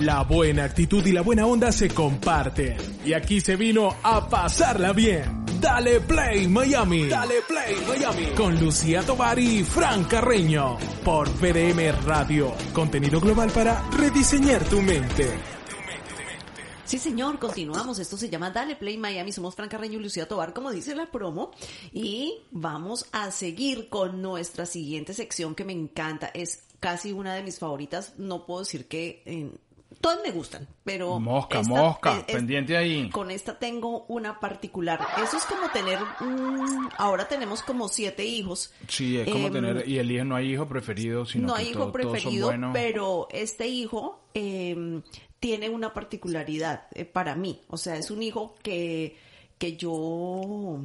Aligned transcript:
La 0.00 0.24
buena 0.24 0.64
actitud 0.64 1.04
y 1.06 1.12
la 1.12 1.22
buena 1.22 1.46
onda 1.46 1.72
se 1.72 1.88
comparten. 1.88 2.76
Y 3.04 3.14
aquí 3.14 3.40
se 3.40 3.56
vino 3.56 3.96
a 4.02 4.28
pasarla 4.28 4.92
bien. 4.92 5.46
Dale 5.58 6.00
Play 6.00 6.46
Miami. 6.48 7.08
Dale 7.08 7.36
Play 7.48 7.76
Miami. 7.88 8.26
Con 8.36 8.60
Lucía 8.60 9.02
Tovar 9.02 9.38
y 9.38 9.64
Fran 9.64 10.04
Carreño. 10.04 10.76
Por 11.02 11.30
VDM 11.30 12.04
Radio. 12.04 12.52
Contenido 12.74 13.20
global 13.20 13.50
para 13.50 13.88
rediseñar 13.90 14.62
tu 14.64 14.82
mente. 14.82 15.30
Sí, 16.84 16.98
señor, 16.98 17.38
continuamos. 17.38 17.98
Esto 17.98 18.18
se 18.18 18.28
llama 18.28 18.50
Dale 18.50 18.76
Play 18.76 18.98
Miami. 18.98 19.32
Somos 19.32 19.54
Fran 19.54 19.70
Carreño 19.70 19.98
y 19.98 20.02
Lucía 20.02 20.28
Tobar, 20.28 20.52
como 20.52 20.70
dice 20.72 20.94
la 20.94 21.10
promo. 21.10 21.52
Y 21.92 22.34
vamos 22.50 23.06
a 23.12 23.30
seguir 23.30 23.88
con 23.88 24.20
nuestra 24.20 24.66
siguiente 24.66 25.14
sección 25.14 25.54
que 25.54 25.64
me 25.64 25.72
encanta. 25.72 26.30
Es 26.34 26.64
casi 26.80 27.12
una 27.12 27.34
de 27.34 27.42
mis 27.42 27.58
favoritas. 27.58 28.12
No 28.18 28.44
puedo 28.44 28.60
decir 28.60 28.86
que 28.86 29.22
eh, 29.24 29.50
todas 30.00 30.20
me 30.22 30.30
gustan, 30.30 30.66
pero 30.84 31.18
mosca, 31.18 31.62
mosca, 31.62 32.24
pendiente 32.26 32.76
ahí. 32.76 33.10
Con 33.10 33.30
esta 33.30 33.58
tengo 33.58 34.04
una 34.08 34.40
particular. 34.40 35.00
Eso 35.22 35.36
es 35.36 35.44
como 35.44 35.68
tener, 35.70 35.98
ahora 36.96 37.28
tenemos 37.28 37.62
como 37.62 37.88
siete 37.88 38.24
hijos. 38.24 38.72
Sí, 38.88 39.18
es 39.18 39.28
como 39.28 39.48
em, 39.48 39.52
tener 39.52 39.88
y 39.88 39.98
el 39.98 40.10
hijo 40.10 40.24
no 40.24 40.36
hay 40.36 40.52
hijo 40.52 40.66
preferido, 40.66 41.26
sino 41.26 41.48
no 41.48 41.54
hay 41.54 41.68
hijo 41.68 41.92
preferido, 41.92 42.52
pero 42.72 43.28
este 43.30 43.66
hijo 43.66 44.20
eh, 44.34 45.02
tiene 45.40 45.68
una 45.68 45.92
particularidad 45.92 46.88
eh, 46.94 47.04
para 47.04 47.34
mí. 47.34 47.62
O 47.68 47.76
sea, 47.76 47.96
es 47.96 48.10
un 48.10 48.22
hijo 48.22 48.54
que, 48.62 49.16
que 49.58 49.76
yo 49.76 50.80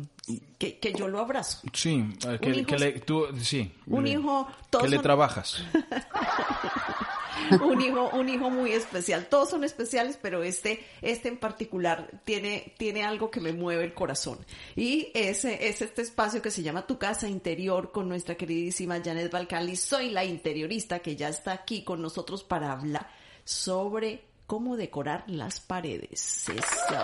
que, 0.58 0.78
que 0.80 0.94
yo 0.94 1.08
lo 1.08 1.20
abrazo. 1.20 1.60
Sí, 1.74 2.06
que, 2.40 2.66
que 2.66 2.78
le, 2.78 2.92
tú, 3.00 3.26
sí. 3.42 3.72
Un 3.88 4.08
hijo... 4.08 4.48
que 4.80 4.88
le 4.88 5.00
trabajas. 5.00 5.64
un 7.62 7.82
hijo, 7.82 8.10
un 8.14 8.30
hijo 8.30 8.50
muy 8.50 8.72
especial. 8.72 9.28
Todos 9.30 9.50
son 9.50 9.64
especiales, 9.64 10.18
pero 10.22 10.44
este, 10.44 10.86
este 11.02 11.30
en 11.30 11.38
particular 11.38 12.10
tiene, 12.24 12.74
tiene 12.78 13.04
algo 13.04 13.30
que 13.30 13.42
me 13.42 13.54
mueve 13.54 13.84
el 13.84 13.94
corazón. 13.94 14.40
Y 14.76 15.12
ese 15.14 15.68
es 15.68 15.82
este 15.82 16.02
espacio 16.02 16.42
que 16.42 16.52
se 16.52 16.64
llama 16.64 16.88
Tu 16.88 16.98
Casa 16.98 17.28
Interior 17.28 17.92
con 17.92 18.08
nuestra 18.08 18.36
queridísima 18.36 19.02
Janet 19.04 19.32
Balcali. 19.32 19.76
Soy 19.76 20.10
la 20.10 20.24
interiorista 20.24 21.00
que 21.00 21.16
ya 21.16 21.30
está 21.30 21.52
aquí 21.52 21.84
con 21.84 22.02
nosotros 22.02 22.44
para 22.44 22.72
hablar 22.72 23.10
sobre 23.44 24.31
cómo 24.52 24.76
decorar 24.76 25.24
las 25.28 25.62
paredes. 25.62 26.50
Eso. 26.50 27.04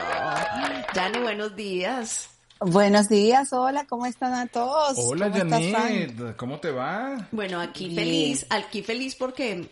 Jane, 0.93 1.21
buenos 1.21 1.55
días. 1.55 2.29
Buenos 2.59 3.07
días, 3.07 3.53
hola, 3.53 3.87
¿cómo 3.87 4.05
están 4.05 4.33
a 4.33 4.47
todos? 4.47 4.97
Hola, 4.97 5.31
Janet, 5.31 6.35
¿cómo 6.35 6.59
te 6.59 6.71
va? 6.71 7.29
Bueno, 7.31 7.61
aquí 7.61 7.95
feliz, 7.95 8.45
aquí 8.49 8.83
feliz 8.83 9.15
porque 9.15 9.69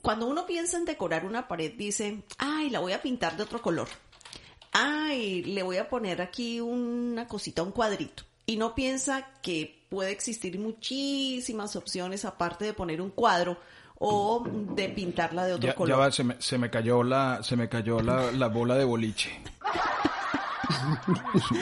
cuando 0.00 0.26
uno 0.26 0.46
piensa 0.46 0.78
en 0.78 0.84
decorar 0.84 1.24
una 1.24 1.46
pared 1.46 1.72
dice, 1.76 2.24
ay, 2.38 2.70
la 2.70 2.80
voy 2.80 2.90
a 2.90 3.00
pintar 3.00 3.36
de 3.36 3.44
otro 3.44 3.62
color. 3.62 3.86
Ay, 4.72 5.44
le 5.44 5.62
voy 5.62 5.76
a 5.76 5.88
poner 5.88 6.22
aquí 6.22 6.60
una 6.60 7.28
cosita, 7.28 7.62
un 7.62 7.70
cuadrito. 7.70 8.24
Y 8.46 8.56
no 8.56 8.74
piensa 8.74 9.28
que 9.42 9.86
puede 9.90 10.10
existir 10.10 10.58
muchísimas 10.58 11.76
opciones 11.76 12.24
aparte 12.24 12.64
de 12.64 12.72
poner 12.72 13.00
un 13.00 13.10
cuadro 13.10 13.58
o 14.04 14.44
de 14.44 14.88
pintarla 14.88 15.46
de 15.46 15.54
otro 15.54 15.74
color. 15.76 15.88
Ya 15.88 15.96
va, 15.96 16.10
se 16.10 16.24
me, 16.24 16.34
se 16.40 16.58
me 16.58 16.70
cayó 16.70 17.04
la, 17.04 17.38
se 17.42 17.56
me 17.56 17.68
cayó 17.68 18.00
la, 18.00 18.32
la 18.32 18.48
bola 18.48 18.74
de 18.74 18.84
boliche. 18.84 19.30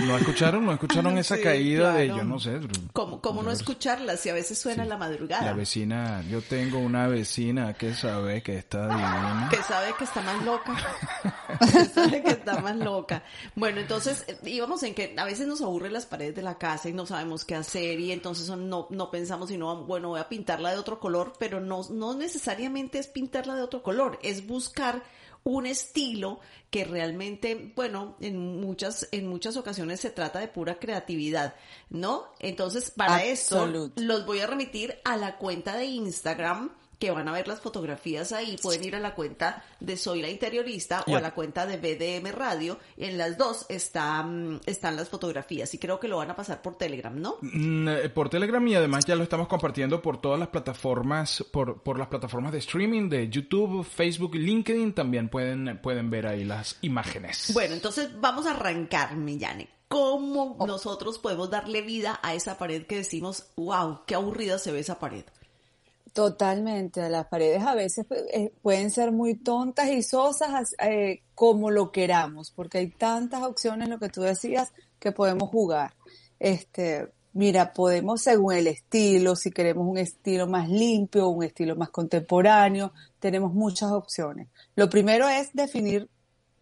¿No 0.07 0.17
escucharon? 0.17 0.67
¿No 0.67 0.73
escucharon 0.73 1.19
esa 1.19 1.41
caída 1.41 1.95
de 1.95 2.09
yo 2.09 2.25
no 2.25 2.39
sé? 2.39 2.61
¿Cómo, 2.93 3.21
cómo 3.21 3.43
no 3.43 3.51
escucharla 3.51 4.17
si 4.17 4.29
a 4.29 4.35
veces 4.35 4.59
suena 4.59 4.85
la 4.85 4.97
madrugada? 4.97 5.45
La 5.45 5.53
vecina, 5.53 6.23
yo 6.29 6.43
tengo 6.43 6.79
una 6.79 7.07
vecina 7.07 7.75
que 7.75 7.95
sabe 7.95 8.43
que 8.43 8.59
está 8.59 8.89
divina. 8.89 9.49
Que 9.51 9.63
sabe 9.63 9.95
que 9.99 10.05
está 10.05 10.21
más 10.23 10.45
loca. 10.45 10.77
que 11.73 11.85
sabe 11.87 12.23
que 12.23 12.31
está 12.31 12.61
más 12.61 12.77
loca. 12.77 13.23
Bueno, 13.55 13.81
entonces 13.81 14.25
eh, 14.29 14.39
íbamos 14.45 14.83
en 14.83 14.95
que 14.95 15.15
a 15.17 15.25
veces 15.25 15.47
nos 15.47 15.61
aburren 15.61 15.93
las 15.93 16.07
paredes 16.07 16.35
de 16.35 16.43
la 16.43 16.59
casa 16.59 16.89
y 16.89 16.93
no 16.93 17.07
sabemos 17.07 17.45
qué 17.45 17.55
hacer 17.55 18.01
y 18.01 18.13
entonces 18.13 18.49
no, 18.49 18.87
no 18.91 19.11
pensamos 19.11 19.49
sino, 19.49 19.85
bueno, 19.85 20.11
voy 20.11 20.21
a 20.21 20.29
pintarla 20.29 20.71
de 20.71 20.79
otro 20.79 21.01
color, 21.01 21.33
pero 21.39 21.61
no, 21.61 21.83
no 21.91 22.15
necesariamente 22.15 22.99
es 22.99 23.07
pintarla 23.07 23.55
de 23.55 23.63
otro 23.63 23.83
color, 23.83 24.19
es 24.23 24.47
buscar 24.47 25.03
un 25.45 25.67
estilo 25.67 26.41
que 26.71 26.85
realmente, 26.85 27.73
bueno, 27.75 28.17
en 28.21 28.61
muchas, 28.61 29.09
en 29.13 29.27
muchas 29.27 29.57
ocasiones 29.57 30.01
se 30.01 30.11
trata 30.11 30.39
de 30.39 30.49
pura 30.49 30.79
creatividad, 30.79 31.55
¿no? 31.89 32.27
Entonces, 32.39 32.91
para 32.91 33.25
esto, 33.25 33.67
los 33.67 34.27
voy 34.27 34.41
a 34.41 34.47
remitir 34.47 34.99
a 35.05 35.17
la 35.17 35.39
cuenta 35.39 35.77
de 35.77 35.87
Instagram 35.87 36.71
que 37.01 37.11
van 37.11 37.27
a 37.29 37.33
ver 37.33 37.49
las 37.49 37.61
fotografías 37.61 38.31
ahí, 38.33 38.59
pueden 38.63 38.85
ir 38.85 38.95
a 38.95 39.01
la 39.01 39.15
cuenta 39.15 39.65
de 39.81 39.97
Soy 39.97 40.21
la 40.21 40.29
Interiorista 40.29 41.03
o 41.09 41.17
a 41.17 41.21
la 41.21 41.33
cuenta 41.33 41.67
de 41.67 41.79
BDM 41.79 42.31
Radio. 42.31 42.79
En 42.99 43.17
las 43.17 43.39
dos 43.39 43.65
están, 43.71 44.61
están 44.67 44.97
las 44.97 45.09
fotografías 45.09 45.73
y 45.73 45.79
creo 45.79 45.99
que 45.99 46.09
lo 46.09 46.19
van 46.19 46.31
a 46.31 46.37
pasar 46.37 46.61
por 46.61 46.77
Telegram, 46.77 47.19
¿no? 47.19 47.39
Mm, 47.41 47.89
eh, 47.89 48.09
por 48.11 48.29
Telegram 48.29 48.67
y 48.69 48.75
además 48.75 49.07
ya 49.07 49.17
lo 49.17 49.23
estamos 49.23 49.49
compartiendo 49.49 50.03
por 50.03 50.21
todas 50.21 50.39
las 50.39 50.49
plataformas, 50.49 51.43
por, 51.51 51.83
por 51.83 51.99
las 51.99 52.09
plataformas 52.09 52.53
de 52.53 52.59
streaming 52.59 53.09
de 53.09 53.31
YouTube, 53.31 53.83
Facebook, 53.83 54.35
LinkedIn. 54.35 54.93
También 54.93 55.31
pueden, 55.31 55.81
pueden 55.83 56.11
ver 56.11 56.27
ahí 56.27 56.45
las 56.45 56.77
imágenes. 56.83 57.51
Bueno, 57.55 57.75
entonces 57.75 58.11
vamos 58.21 58.45
a 58.47 58.51
arrancar, 58.51 59.17
Millane 59.17 59.81
cómo 59.89 60.57
nosotros 60.69 61.19
podemos 61.19 61.51
darle 61.51 61.83
vida 61.83 62.21
a 62.23 62.35
esa 62.35 62.59
pared 62.59 62.87
que 62.87 62.95
decimos, 62.95 63.47
wow, 63.57 64.03
qué 64.07 64.15
aburrida 64.15 64.57
se 64.57 64.71
ve 64.71 64.79
esa 64.79 65.01
pared. 65.01 65.25
Totalmente, 66.13 67.09
las 67.09 67.27
paredes 67.29 67.63
a 67.63 67.75
veces 67.75 68.05
eh, 68.33 68.53
pueden 68.63 68.91
ser 68.91 69.13
muy 69.13 69.37
tontas 69.37 69.91
y 69.91 70.03
sosas 70.03 70.75
eh, 70.81 71.23
como 71.37 71.71
lo 71.71 71.93
queramos, 71.93 72.51
porque 72.51 72.79
hay 72.79 72.91
tantas 72.91 73.43
opciones, 73.43 73.89
lo 73.89 74.01
que 74.01 74.09
tú 74.09 74.23
decías, 74.23 74.73
que 74.99 75.13
podemos 75.13 75.51
jugar. 75.51 75.95
Este, 76.41 77.13
mira, 77.33 77.73
podemos 77.73 78.23
según 78.23 78.55
el 78.55 78.67
estilo, 78.67 79.37
si 79.37 79.53
queremos 79.53 79.87
un 79.87 79.99
estilo 79.99 80.49
más 80.49 80.69
limpio, 80.69 81.29
un 81.29 81.45
estilo 81.45 81.77
más 81.77 81.91
contemporáneo, 81.91 82.93
tenemos 83.21 83.55
muchas 83.55 83.93
opciones. 83.93 84.49
Lo 84.75 84.91
primero 84.91 85.29
es 85.29 85.53
definir 85.53 86.09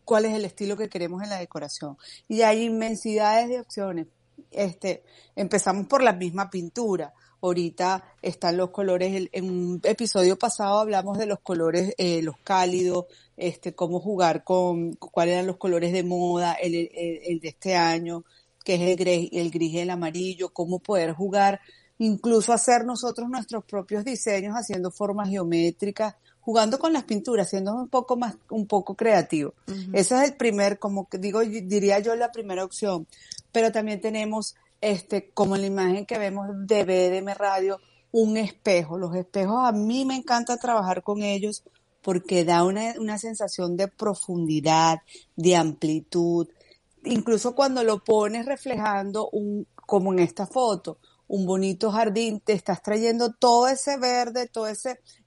cuál 0.04 0.26
es 0.26 0.34
el 0.34 0.44
estilo 0.44 0.76
que 0.76 0.90
queremos 0.90 1.22
en 1.22 1.30
la 1.30 1.38
decoración. 1.38 1.96
Y 2.28 2.42
hay 2.42 2.64
inmensidades 2.64 3.48
de 3.48 3.60
opciones. 3.60 4.08
Este, 4.50 5.02
empezamos 5.34 5.86
por 5.86 6.02
la 6.02 6.12
misma 6.12 6.50
pintura 6.50 7.14
ahorita 7.40 8.04
están 8.22 8.56
los 8.56 8.70
colores, 8.70 9.28
en 9.32 9.44
un 9.44 9.80
episodio 9.84 10.38
pasado 10.38 10.80
hablamos 10.80 11.18
de 11.18 11.26
los 11.26 11.40
colores, 11.40 11.94
eh, 11.98 12.22
los 12.22 12.36
cálidos, 12.38 13.06
este, 13.36 13.74
cómo 13.74 14.00
jugar 14.00 14.44
con, 14.44 14.94
cuáles 14.94 15.34
eran 15.34 15.46
los 15.46 15.56
colores 15.56 15.92
de 15.92 16.02
moda, 16.02 16.54
el, 16.54 16.74
el, 16.74 17.40
de 17.40 17.48
este 17.48 17.76
año, 17.76 18.24
que 18.64 18.74
es 18.74 18.80
el 18.80 18.96
gris, 18.96 19.30
el 19.32 19.50
gris 19.50 19.72
y 19.72 19.78
el 19.78 19.90
amarillo, 19.90 20.52
cómo 20.52 20.80
poder 20.80 21.12
jugar, 21.12 21.60
incluso 21.98 22.52
hacer 22.52 22.84
nosotros 22.84 23.28
nuestros 23.28 23.64
propios 23.64 24.04
diseños 24.04 24.54
haciendo 24.54 24.90
formas 24.90 25.28
geométricas, 25.28 26.14
jugando 26.40 26.78
con 26.78 26.92
las 26.92 27.04
pinturas, 27.04 27.50
siendo 27.50 27.74
un 27.74 27.88
poco 27.88 28.16
más, 28.16 28.36
un 28.50 28.66
poco 28.66 28.94
creativo. 28.94 29.52
Ese 29.92 30.14
es 30.16 30.30
el 30.30 30.36
primer, 30.36 30.78
como 30.78 31.06
digo, 31.12 31.40
diría 31.40 31.98
yo 31.98 32.16
la 32.16 32.32
primera 32.32 32.64
opción. 32.64 33.06
Pero 33.52 33.70
también 33.70 34.00
tenemos 34.00 34.56
este, 34.80 35.30
como 35.30 35.56
la 35.56 35.66
imagen 35.66 36.06
que 36.06 36.18
vemos 36.18 36.46
de 36.66 36.84
BDM 36.84 37.34
Radio, 37.34 37.80
un 38.10 38.36
espejo. 38.36 38.98
Los 38.98 39.14
espejos 39.14 39.64
a 39.64 39.72
mí 39.72 40.04
me 40.04 40.16
encanta 40.16 40.56
trabajar 40.56 41.02
con 41.02 41.22
ellos 41.22 41.64
porque 42.02 42.44
da 42.44 42.64
una, 42.64 42.94
una 42.98 43.18
sensación 43.18 43.76
de 43.76 43.88
profundidad, 43.88 45.00
de 45.36 45.56
amplitud. 45.56 46.48
Incluso 47.04 47.54
cuando 47.54 47.82
lo 47.84 48.02
pones 48.02 48.46
reflejando 48.46 49.28
un, 49.30 49.66
como 49.74 50.12
en 50.12 50.20
esta 50.20 50.46
foto, 50.46 50.98
un 51.26 51.44
bonito 51.44 51.90
jardín, 51.90 52.40
te 52.40 52.54
estás 52.54 52.82
trayendo 52.82 53.32
todo 53.34 53.68
ese 53.68 53.98
verde, 53.98 54.48
toda 54.48 54.72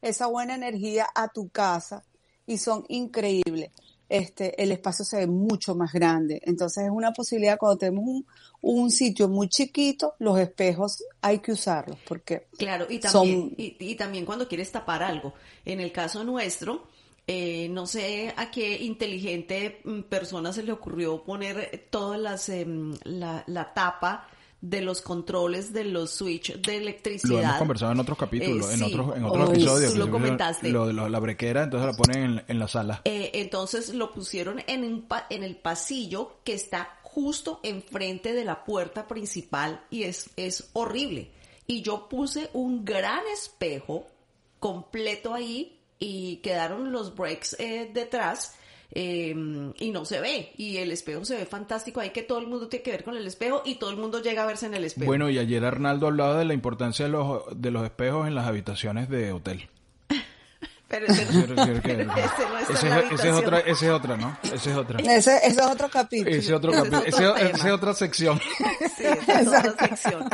esa 0.01 0.27
buena 0.27 0.55
energía 0.55 1.07
a 1.13 1.27
tu 1.27 1.49
casa 1.49 2.03
y 2.47 2.57
son 2.57 2.85
increíbles 2.87 3.71
este, 4.11 4.61
el 4.61 4.73
espacio 4.73 5.05
se 5.05 5.19
ve 5.19 5.27
mucho 5.27 5.73
más 5.73 5.93
grande. 5.93 6.41
Entonces 6.43 6.83
es 6.83 6.89
una 6.91 7.13
posibilidad 7.13 7.57
cuando 7.57 7.77
tenemos 7.77 8.03
un, 8.05 8.25
un 8.59 8.91
sitio 8.91 9.29
muy 9.29 9.47
chiquito, 9.47 10.15
los 10.19 10.37
espejos 10.37 11.01
hay 11.21 11.39
que 11.39 11.53
usarlos 11.53 11.97
porque 12.05 12.47
claro 12.57 12.85
y 12.89 12.99
también 12.99 13.53
y, 13.57 13.95
también 13.95 14.25
cuando 14.25 14.49
quieres 14.49 14.69
tapar 14.69 15.01
algo. 15.01 15.33
En 15.63 15.79
el 15.79 15.93
caso 15.93 16.25
nuestro 16.25 16.87
eh, 17.25 17.69
no 17.69 17.87
sé 17.87 18.33
a 18.35 18.51
qué 18.51 18.83
inteligente 18.83 19.79
mm, 19.85 20.01
persona 20.01 20.51
se 20.51 20.63
le 20.63 20.73
ocurrió 20.73 21.23
poner 21.23 21.87
todas 21.89 22.19
las 22.19 22.49
em, 22.49 22.93
la, 23.03 23.45
la 23.47 23.73
tapa 23.73 24.27
de 24.61 24.81
los 24.81 25.01
controles 25.01 25.73
de 25.73 25.85
los 25.85 26.11
switch 26.11 26.61
de 26.61 26.77
electricidad. 26.77 27.31
Lo 27.31 27.39
hemos 27.41 27.57
conversado 27.57 27.91
en 27.91 27.99
otros 27.99 28.17
capítulos, 28.17 28.71
en 28.71 28.83
otros, 28.83 29.17
en 29.17 29.25
otros 29.25 29.49
episodios. 29.49 29.93
Tú 29.93 29.99
lo 29.99 30.11
comentaste. 30.11 30.69
Lo 30.69 30.87
de 30.87 30.93
la 30.93 31.19
brequera, 31.19 31.63
entonces 31.63 31.87
lo 31.87 31.97
ponen 31.97 32.43
en, 32.47 32.59
la 32.59 32.67
sala. 32.67 33.01
Eh, 33.05 33.31
entonces 33.33 33.93
lo 33.93 34.13
pusieron 34.13 34.61
en, 34.67 35.05
en 35.29 35.43
el 35.43 35.55
pasillo 35.55 36.37
que 36.43 36.53
está 36.53 36.99
justo 37.01 37.59
enfrente 37.63 38.33
de 38.33 38.45
la 38.45 38.63
puerta 38.63 39.07
principal 39.07 39.83
y 39.89 40.03
es, 40.03 40.29
es 40.37 40.69
horrible. 40.73 41.31
Y 41.67 41.81
yo 41.81 42.07
puse 42.07 42.49
un 42.53 42.85
gran 42.85 43.21
espejo 43.33 44.05
completo 44.59 45.33
ahí 45.33 45.79
y 45.99 46.37
quedaron 46.37 46.91
los 46.91 47.15
breaks 47.15 47.55
eh, 47.59 47.89
detrás. 47.93 48.55
Eh, 48.93 49.35
y 49.79 49.91
no 49.91 50.05
se 50.05 50.19
ve, 50.19 50.51
y 50.57 50.77
el 50.77 50.91
espejo 50.91 51.23
se 51.25 51.35
ve 51.37 51.45
fantástico, 51.45 51.99
hay 52.01 52.09
que 52.09 52.23
todo 52.23 52.39
el 52.39 52.47
mundo 52.47 52.67
tiene 52.67 52.83
que 52.83 52.91
ver 52.91 53.03
con 53.03 53.15
el 53.15 53.25
espejo 53.25 53.61
y 53.65 53.75
todo 53.75 53.89
el 53.89 53.97
mundo 53.97 54.21
llega 54.21 54.43
a 54.43 54.45
verse 54.45 54.65
en 54.65 54.73
el 54.73 54.83
espejo. 54.83 55.05
Bueno, 55.05 55.29
y 55.29 55.37
ayer 55.39 55.63
Arnaldo 55.63 56.07
hablaba 56.07 56.37
de 56.37 56.45
la 56.45 56.53
importancia 56.53 57.05
de 57.05 57.11
los, 57.11 57.43
de 57.55 57.71
los 57.71 57.83
espejos 57.85 58.27
en 58.27 58.35
las 58.35 58.47
habitaciones 58.47 59.07
de 59.09 59.31
hotel. 59.31 59.69
pero 60.89 61.05
ese 61.07 61.25
no, 61.25 61.31
ese 61.39 61.45
no 61.55 61.73
está 61.73 61.91
ese, 61.91 62.01
en 62.01 62.07
la 62.93 62.99
es- 62.99 63.11
ese 63.11 63.29
es 63.29 63.33
otra, 63.35 63.59
ese 63.59 63.85
es 63.85 63.91
otra, 63.91 64.17
¿no? 64.17 64.37
Ese 64.43 64.71
es 64.71 64.75
otra. 64.77 64.99
Ese, 64.99 65.37
ese 65.37 65.47
es 65.47 65.61
otro 65.61 65.89
capítulo. 65.89 66.29
Ese 66.29 66.39
es 66.39 66.51
otro 66.51 66.71
capítulo. 66.73 66.99
otro 66.99 67.35
Ese- 67.37 67.51
es 67.67 67.71
otra 67.73 67.93
sección. 67.93 68.39
Sí, 68.97 69.03
esa 69.05 69.39
es 69.41 69.47
otra 69.47 69.87
sección. 69.87 70.29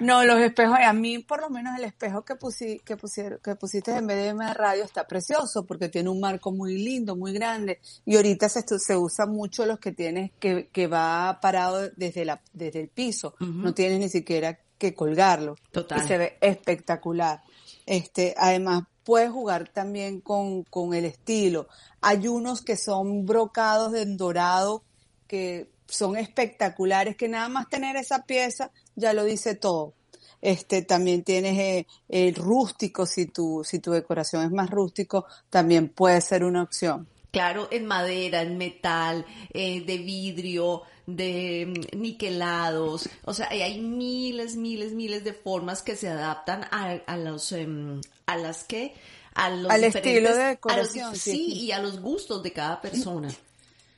No, 0.00 0.24
los 0.24 0.38
espejos, 0.40 0.78
a 0.80 0.92
mí 0.92 1.18
por 1.18 1.40
lo 1.40 1.50
menos 1.50 1.76
el 1.76 1.84
espejo 1.84 2.24
que, 2.24 2.36
pusi, 2.36 2.80
que, 2.80 2.96
pusieron, 2.96 3.38
que 3.42 3.56
pusiste 3.56 3.92
en 3.92 4.06
BDM 4.06 4.52
Radio 4.54 4.84
está 4.84 5.06
precioso 5.06 5.64
porque 5.64 5.88
tiene 5.88 6.08
un 6.08 6.20
marco 6.20 6.52
muy 6.52 6.78
lindo, 6.78 7.16
muy 7.16 7.32
grande 7.32 7.80
y 8.04 8.16
ahorita 8.16 8.48
se, 8.48 8.62
se 8.78 8.96
usa 8.96 9.26
mucho 9.26 9.66
los 9.66 9.78
que 9.78 9.92
tienes 9.92 10.30
que, 10.38 10.68
que 10.68 10.86
va 10.86 11.38
parado 11.40 11.88
desde, 11.96 12.24
la, 12.24 12.40
desde 12.52 12.80
el 12.80 12.88
piso, 12.88 13.34
no 13.40 13.74
tienes 13.74 13.98
ni 13.98 14.08
siquiera 14.08 14.58
que 14.78 14.94
colgarlo 14.94 15.56
Total. 15.72 16.04
y 16.04 16.08
se 16.08 16.18
ve 16.18 16.38
espectacular. 16.40 17.42
Este, 17.84 18.34
además 18.36 18.84
puedes 19.02 19.30
jugar 19.30 19.68
también 19.70 20.20
con, 20.20 20.62
con 20.64 20.94
el 20.94 21.04
estilo. 21.04 21.68
Hay 22.00 22.28
unos 22.28 22.62
que 22.62 22.76
son 22.76 23.26
brocados 23.26 23.94
en 23.94 24.16
dorado 24.16 24.84
que 25.26 25.70
son 25.88 26.16
espectaculares, 26.16 27.16
que 27.16 27.28
nada 27.28 27.48
más 27.48 27.68
tener 27.68 27.96
esa 27.96 28.24
pieza 28.24 28.70
ya 28.94 29.12
lo 29.12 29.24
dice 29.24 29.54
todo. 29.54 29.94
Este, 30.40 30.82
también 30.82 31.24
tienes 31.24 31.58
eh, 31.58 31.86
el 32.08 32.34
rústico, 32.36 33.06
si 33.06 33.26
tu, 33.26 33.62
si 33.64 33.80
tu 33.80 33.90
decoración 33.90 34.44
es 34.44 34.50
más 34.52 34.70
rústico, 34.70 35.26
también 35.50 35.88
puede 35.88 36.20
ser 36.20 36.44
una 36.44 36.62
opción. 36.62 37.08
Claro, 37.32 37.68
en 37.70 37.86
madera, 37.86 38.42
en 38.42 38.56
metal, 38.56 39.26
eh, 39.52 39.80
de 39.84 39.98
vidrio, 39.98 40.82
de 41.06 41.66
mm, 41.92 42.00
niquelados, 42.00 43.08
o 43.24 43.34
sea, 43.34 43.48
hay- 43.50 43.80
miles, 43.80 44.56
miles, 44.56 44.92
miles 44.92 45.24
de 45.24 45.32
formas 45.32 45.82
que 45.82 45.96
se 45.96 46.08
adaptan 46.08 46.64
a, 46.70 46.92
a 47.06 47.16
los, 47.16 47.50
em, 47.52 48.00
a 48.26 48.36
las 48.36 48.64
que, 48.64 48.94
a 49.34 49.50
los 49.50 49.70
Al 49.70 49.84
estilo 49.84 50.34
de 50.34 50.42
a 50.42 50.46
los 50.46 50.48
decoración, 50.56 51.16
sí. 51.16 51.32
sí, 51.32 51.52
y 51.64 51.72
a 51.72 51.80
los 51.80 52.00
gustos 52.00 52.42
de 52.42 52.52
cada 52.52 52.80
persona. 52.80 53.28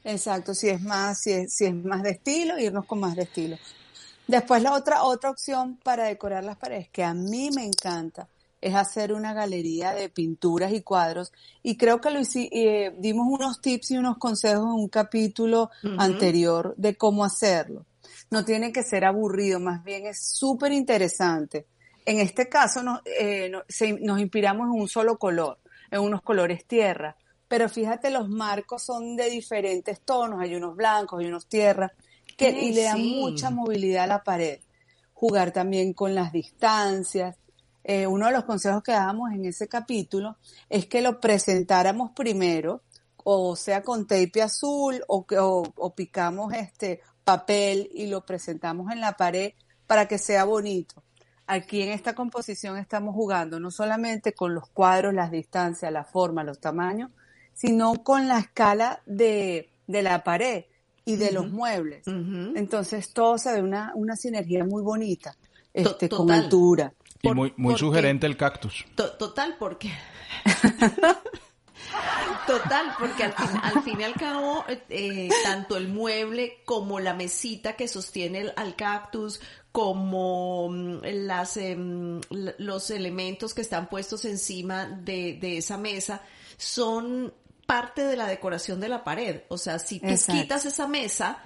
Exacto, 0.05 0.55
si 0.55 0.69
es 0.69 0.81
más, 0.83 1.21
si 1.21 1.33
es, 1.33 1.55
si 1.55 1.67
es 1.67 1.75
más 1.75 2.03
de 2.03 2.11
estilo, 2.11 2.59
irnos 2.59 2.87
con 2.87 3.01
más 3.01 3.17
de 3.17 3.23
estilo. 3.23 3.57
Después 4.27 4.63
la 4.63 4.73
otra, 4.75 5.03
otra 5.05 5.31
opción 5.31 5.79
para 5.83 6.05
decorar 6.05 6.45
las 6.45 6.57
paredes 6.57 6.89
que 6.91 7.03
a 7.03 7.15
mí 7.15 7.51
me 7.55 7.65
encanta 7.65 8.29
es 8.61 8.75
hacer 8.75 9.13
una 9.13 9.33
galería 9.33 9.93
de 9.93 10.09
pinturas 10.09 10.73
y 10.73 10.83
cuadros 10.83 11.33
y 11.63 11.77
creo 11.77 12.01
que 12.01 12.11
lo 12.11 12.21
hici- 12.21 12.49
eh, 12.53 12.95
dimos 12.99 13.27
unos 13.29 13.61
tips 13.61 13.91
y 13.93 13.97
unos 13.99 14.19
consejos 14.19 14.65
en 14.65 14.73
un 14.83 14.89
capítulo 14.89 15.71
anterior 15.99 16.75
de 16.77 16.95
cómo 16.97 17.25
hacerlo. 17.25 17.87
No 18.31 18.45
tiene 18.45 18.71
que 18.73 18.83
ser 18.85 19.05
aburrido, 19.05 19.59
más 19.61 19.83
bien 19.83 20.07
es 20.07 20.23
súper 20.23 20.73
interesante. 20.73 21.67
En 22.05 22.21
este 22.21 22.49
caso 22.49 22.83
nos, 22.83 23.01
eh, 23.07 23.51
se- 23.69 23.99
nos 24.01 24.21
inspiramos 24.21 24.67
en 24.73 24.81
un 24.81 24.89
solo 24.89 25.19
color, 25.19 25.59
en 25.91 26.01
unos 26.01 26.23
colores 26.23 26.67
tierra, 26.67 27.17
pero 27.51 27.69
fíjate 27.69 28.11
los 28.11 28.29
marcos 28.29 28.85
son 28.85 29.17
de 29.17 29.29
diferentes 29.29 30.01
tonos, 30.03 30.41
hay 30.41 30.55
unos 30.55 30.77
blancos, 30.77 31.19
hay 31.19 31.27
unos 31.27 31.47
tierra, 31.49 31.93
que, 32.37 32.49
y 32.51 32.73
le 32.73 32.85
dan 32.85 32.99
sí. 32.99 33.17
mucha 33.21 33.51
movilidad 33.51 34.05
a 34.05 34.07
la 34.07 34.23
pared. 34.23 34.61
Jugar 35.15 35.51
también 35.51 35.93
con 35.93 36.15
las 36.15 36.31
distancias. 36.33 37.37
Eh, 37.83 38.07
uno 38.07 38.27
de 38.27 38.33
los 38.33 38.45
consejos 38.45 38.85
que 38.85 38.93
dábamos 38.93 39.33
en 39.33 39.47
ese 39.47 39.67
capítulo 39.67 40.37
es 40.69 40.87
que 40.87 41.01
lo 41.01 41.19
presentáramos 41.19 42.13
primero, 42.13 42.83
o 43.25 43.57
sea 43.57 43.83
con 43.83 44.07
tape 44.07 44.43
azul, 44.43 45.03
o, 45.09 45.27
que- 45.27 45.39
o, 45.39 45.65
o 45.77 45.95
picamos 45.95 46.53
este 46.55 47.01
papel 47.25 47.91
y 47.93 48.07
lo 48.07 48.25
presentamos 48.25 48.93
en 48.93 49.01
la 49.01 49.17
pared 49.17 49.55
para 49.89 50.07
que 50.07 50.19
sea 50.19 50.45
bonito. 50.45 51.03
Aquí 51.49 51.83
en 51.83 51.91
esta 51.91 52.15
composición 52.15 52.79
estamos 52.79 53.13
jugando 53.13 53.59
no 53.59 53.73
solamente 53.73 54.35
con 54.35 54.55
los 54.55 54.69
cuadros, 54.69 55.13
las 55.15 55.33
distancias, 55.33 55.91
la 55.93 56.05
forma, 56.05 56.45
los 56.45 56.61
tamaños, 56.61 57.11
sino 57.61 57.95
con 58.03 58.27
la 58.29 58.39
escala 58.39 59.03
de, 59.05 59.71
de 59.87 60.03
la 60.03 60.25
pared 60.25 60.65
y 61.05 61.17
de 61.17 61.31
los 61.33 61.51
muebles. 61.51 62.07
Entonces 62.07 63.13
todo 63.13 63.37
se 63.37 63.53
ve 63.53 63.63
una, 63.63 63.93
una 63.95 64.17
sinergia 64.17 64.65
muy 64.65 64.83
bonita, 64.83 65.37
este, 65.75 66.09
con 66.09 66.21
total. 66.27 66.41
altura. 66.45 66.93
Y 67.23 67.29
Por- 67.29 67.37
muy, 67.37 67.53
muy 67.57 67.73
porque- 67.75 67.79
sugerente 67.81 68.27
el 68.27 68.37
cactus. 68.39 68.87
To- 68.95 69.13
Total, 69.13 69.57
porque. 69.59 69.91
Total, 72.47 72.87
porque 72.99 73.25
al 73.25 73.33
fin, 73.33 73.61
al 73.63 73.83
fin 73.83 74.01
y 74.01 74.05
al 74.05 74.15
cabo, 74.15 74.65
eh, 74.89 75.29
tanto 75.45 75.77
el 75.77 75.89
mueble 75.89 76.59
como 76.65 76.99
la 77.01 77.15
mesita 77.15 77.75
que 77.77 77.87
sostiene 77.89 78.41
el- 78.41 78.53
al 78.57 78.75
cactus, 78.77 79.41
como 79.73 80.69
mm, 80.71 81.01
las, 81.27 81.57
em, 81.57 82.21
l- 82.31 82.55
los 82.59 82.91
elementos 82.91 83.55
que 83.55 83.61
están 83.63 83.89
puestos 83.89 84.25
encima 84.25 84.87
de, 84.87 85.39
de 85.41 85.59
esa 85.59 85.77
mesa, 85.77 86.23
son 86.57 87.33
parte 87.71 88.03
de 88.05 88.17
la 88.17 88.27
decoración 88.27 88.81
de 88.81 88.89
la 88.89 89.05
pared. 89.05 89.43
O 89.49 89.57
sea, 89.59 89.79
si 89.79 90.01
tú 90.01 90.07
Exacto. 90.09 90.41
quitas 90.43 90.65
esa 90.67 90.87
mesa, 90.89 91.39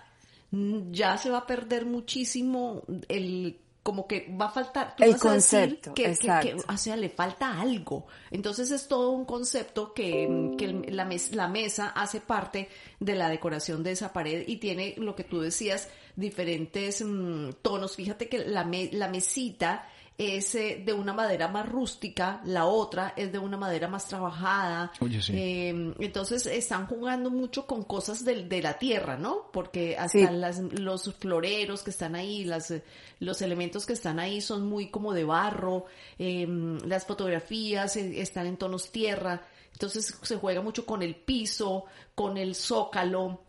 mm, 0.51 0.91
ya 0.93 1.17
se 1.19 1.31
va 1.31 1.39
a 1.39 1.47
perder 1.47 1.85
muchísimo 1.87 2.83
el 3.09 3.61
como 3.83 4.07
que 4.07 4.35
va 4.41 4.47
a 4.47 4.51
faltar 4.51 4.97
tú 4.97 5.05
El 5.05 5.13
vas 5.13 5.25
a 5.27 5.33
decir 5.35 5.59
concepto, 5.61 5.93
que- 5.95 6.17
que- 6.17 6.29
que, 6.41 6.57
o 6.67 6.77
sea, 6.79 6.97
le 6.97 7.11
falta 7.11 7.61
algo. 7.61 8.07
Entonces 8.31 8.71
es 8.71 8.89
todo 8.89 9.11
un 9.11 9.27
concepto 9.27 9.93
que, 9.93 10.55
que 10.57 10.91
la, 10.91 11.05
mes- 11.05 11.35
la 11.35 11.49
mesa 11.49 11.89
hace 11.89 12.23
parte 12.23 12.71
de 12.99 13.15
la 13.15 13.29
decoración 13.29 13.83
de 13.83 13.93
esa 13.93 14.11
pared 14.15 14.45
y 14.49 14.57
tiene 14.57 14.95
lo 14.97 15.15
que 15.15 15.25
tú 15.25 15.39
decías, 15.43 15.91
diferentes 16.17 17.05
mm, 17.05 17.51
tonos. 17.61 17.97
Fíjate 17.97 18.31
que 18.31 18.39
la, 18.39 18.65
me- 18.65 18.89
la 18.91 19.09
mesita 19.09 19.87
es 20.17 20.55
eh, 20.55 20.81
de 20.87 20.93
una 20.93 21.13
madera 21.13 21.49
más 21.49 21.69
rústica, 21.69 22.41
la 22.45 22.67
otra 22.67 23.15
es 23.17 23.33
de 23.33 23.39
una 23.41 23.57
madera 23.57 23.89
más 23.89 24.07
trabajada. 24.07 24.93
Oye, 25.01 25.21
sí. 25.21 25.33
Eh, 25.37 25.93
entonces 25.99 26.47
están 26.47 26.87
jugando 26.87 27.31
mucho 27.31 27.67
con 27.67 27.83
cosas 27.83 28.25
del- 28.25 28.49
de, 28.49 28.63
la 28.63 28.79
tierra, 28.79 29.17
¿no? 29.17 29.51
Porque 29.53 29.97
hasta 29.99 30.19
Sí. 30.19 30.27
las, 30.31 30.59
los 30.61 31.13
floreros 31.19 31.83
que 31.83 31.91
están 31.91 32.15
ahí, 32.15 32.45
las, 32.45 32.73
los 33.19 33.43
elementos 33.43 33.87
que 33.87 33.95
están 33.95 34.21
ahí 34.21 34.41
son 34.41 34.69
muy 34.69 34.89
como 34.89 35.13
de 35.13 35.25
barro, 35.25 35.87
eh, 36.19 36.47
las 36.87 37.05
fotografías 37.07 37.97
eh, 37.97 38.21
están 38.21 38.47
en 38.47 38.57
tonos 38.57 38.93
tierra, 38.93 39.43
entonces 39.73 40.17
se 40.23 40.37
juega 40.37 40.63
mucho 40.63 40.87
con 40.87 41.03
el 41.03 41.17
piso, 41.17 41.87
con 42.15 42.37
el 42.39 42.55
zócalo. 42.55 43.41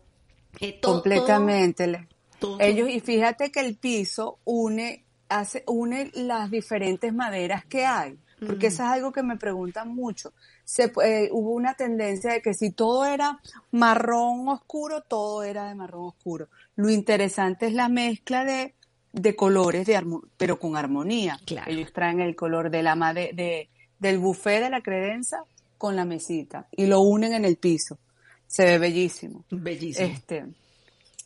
eh, 0.58 0.72
todo- 0.82 0.94
Completamente. 0.94 1.86
Le- 1.86 2.08
todo- 2.40 2.56
todo- 2.56 2.60
Ellos, 2.60 2.88
y 2.88 2.98
fíjate 2.98 3.52
que 3.52 3.60
el 3.60 3.76
piso 3.76 4.40
une, 4.44 5.04
hace, 5.28 5.62
une 5.66 6.10
las 6.14 6.50
diferentes 6.50 7.12
maderas 7.12 7.64
que 7.64 7.84
hay, 7.84 8.18
porque 8.46 8.66
eso 8.68 8.82
es 8.82 8.88
algo 8.90 9.12
que 9.12 9.22
me 9.22 9.36
preguntan 9.36 9.94
mucho. 9.94 10.32
Se, 10.64 10.92
eh, 11.04 11.28
hubo 11.32 11.52
una 11.52 11.74
tendencia 11.74 12.32
de 12.32 12.42
que 12.42 12.52
si 12.54 12.70
todo 12.70 13.06
era 13.06 13.40
marrón 13.70 14.48
oscuro, 14.48 15.00
todo 15.02 15.42
era 15.42 15.68
de 15.68 15.74
marrón 15.74 16.06
oscuro. 16.08 16.48
Lo 16.74 16.90
interesante 16.90 17.66
es 17.66 17.72
la 17.72 17.88
mezcla 17.88 18.44
de, 18.44 18.74
de 19.12 19.36
colores, 19.36 19.86
de 19.86 20.04
pero 20.36 20.58
con 20.58 20.76
armonía. 20.76 21.38
Claro. 21.46 21.70
Ellos 21.70 21.92
traen 21.92 22.20
el 22.20 22.34
color 22.36 22.70
de 22.70 22.82
la 22.82 22.94
made- 22.94 23.32
de, 23.34 23.68
del 23.98 24.18
buffet 24.18 24.60
de 24.62 24.70
la 24.70 24.82
credenza 24.82 25.38
con 25.78 25.96
la 25.96 26.04
mesita 26.04 26.66
y 26.72 26.86
lo 26.86 27.00
unen 27.00 27.32
en 27.32 27.44
el 27.44 27.56
piso. 27.56 27.98
Se 28.46 28.64
ve 28.64 28.78
bellísimo. 28.78 29.44
Bellísimo. 29.50 30.08
Este, 30.08 30.44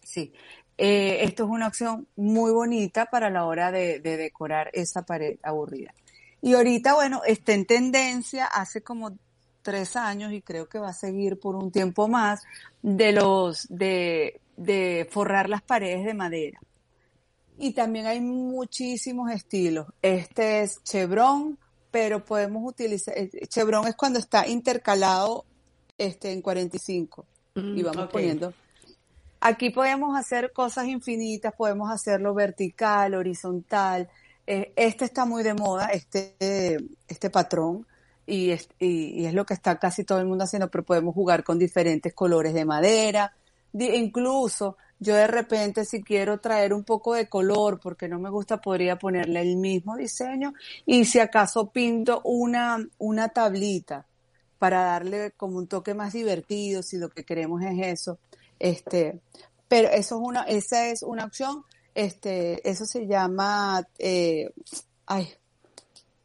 sí. 0.02 0.33
Eh, 0.82 1.25
esto 1.25 1.44
es 1.44 1.50
una 1.50 1.68
opción 1.68 2.08
muy 2.16 2.52
bonita 2.52 3.04
para 3.04 3.28
la 3.28 3.44
hora 3.44 3.70
de, 3.70 4.00
de 4.00 4.16
decorar 4.16 4.70
esa 4.72 5.02
pared 5.02 5.38
aburrida. 5.42 5.92
Y 6.40 6.54
ahorita, 6.54 6.94
bueno, 6.94 7.20
está 7.26 7.52
en 7.52 7.66
tendencia 7.66 8.46
hace 8.46 8.82
como 8.82 9.14
tres 9.60 9.94
años 9.94 10.32
y 10.32 10.40
creo 10.40 10.70
que 10.70 10.78
va 10.78 10.88
a 10.88 10.94
seguir 10.94 11.38
por 11.38 11.54
un 11.54 11.70
tiempo 11.70 12.08
más 12.08 12.42
de 12.80 13.12
los 13.12 13.66
de, 13.68 14.40
de 14.56 15.06
forrar 15.10 15.50
las 15.50 15.60
paredes 15.60 16.06
de 16.06 16.14
madera. 16.14 16.58
Y 17.58 17.72
también 17.75 18.06
hay 18.06 18.22
muchísimos 18.22 19.30
estilos. 19.30 19.87
Este 20.00 20.62
es 20.62 20.82
chevron, 20.82 21.58
pero 21.90 22.25
podemos 22.25 22.66
utilizar, 22.66 23.12
eh, 23.18 23.28
chevron 23.49 23.87
es 23.87 23.96
cuando 23.96 24.18
está 24.18 24.49
intercalado 24.49 25.44
este 25.99 26.32
en 26.32 26.40
45 26.40 27.26
y 27.54 27.60
Mm, 27.60 27.84
vamos 27.84 28.08
poniendo. 28.10 28.54
Aquí 29.40 29.70
podemos 29.70 30.18
hacer 30.18 30.52
cosas 30.52 30.87
infinitas, 30.87 31.54
podemos 31.54 31.90
hacerlo 31.90 32.35
vertical, 32.35 33.14
horizontal. 33.14 34.09
Eh, 34.47 34.73
este 34.76 35.06
está 35.06 35.25
muy 35.25 35.42
de 35.42 35.54
moda, 35.54 35.87
este, 35.87 36.76
este 37.09 37.30
patrón, 37.30 37.87
y 38.26 38.50
es, 38.50 38.68
y, 38.78 39.25
es 39.25 39.32
lo 39.32 39.47
que 39.47 39.54
está 39.54 39.78
casi 39.78 40.04
todo 40.04 40.20
el 40.20 40.26
mundo 40.26 40.44
haciendo, 40.44 40.70
pero 40.70 40.85
podemos 40.85 41.14
jugar 41.14 41.42
con 41.42 41.59
diferentes 41.59 42.12
colores 42.12 42.52
de 42.52 42.64
madera, 42.64 43.35
incluso 43.73 44.76
yo 44.99 45.14
de 45.14 45.26
repente 45.26 45.87
si 45.87 46.02
quiero 46.02 46.38
traer 46.40 46.75
un 46.75 46.85
poco 46.85 47.14
de 47.14 47.26
color 47.28 47.80
porque 47.80 48.09
no 48.09 48.18
me 48.18 48.28
gusta 48.28 48.61
podría 48.61 48.99
ponerle 48.99 49.40
el 49.40 49.56
mismo 49.56 49.97
diseño 49.97 50.52
y 50.85 51.06
si 51.06 51.18
acaso 51.18 51.70
pinto 51.70 52.20
una, 52.25 52.87
una 52.99 53.28
tablita 53.30 54.06
para 54.59 54.82
darle 54.82 55.30
como 55.38 55.56
un 55.56 55.68
toque 55.68 55.94
más 55.94 56.12
divertido 56.12 56.82
si 56.82 56.99
lo 56.99 57.09
que 57.09 57.25
queremos 57.25 57.62
es 57.62 57.78
eso. 57.78 58.18
Este, 58.61 59.21
pero 59.67 59.88
eso 59.88 60.17
es 60.17 60.23
una, 60.23 60.43
esa 60.43 60.88
es 60.88 61.02
una 61.02 61.25
opción, 61.25 61.64
este, 61.95 62.69
eso 62.69 62.85
se 62.85 63.07
llama, 63.07 63.83
eh, 63.99 64.52
ay, 65.07 65.29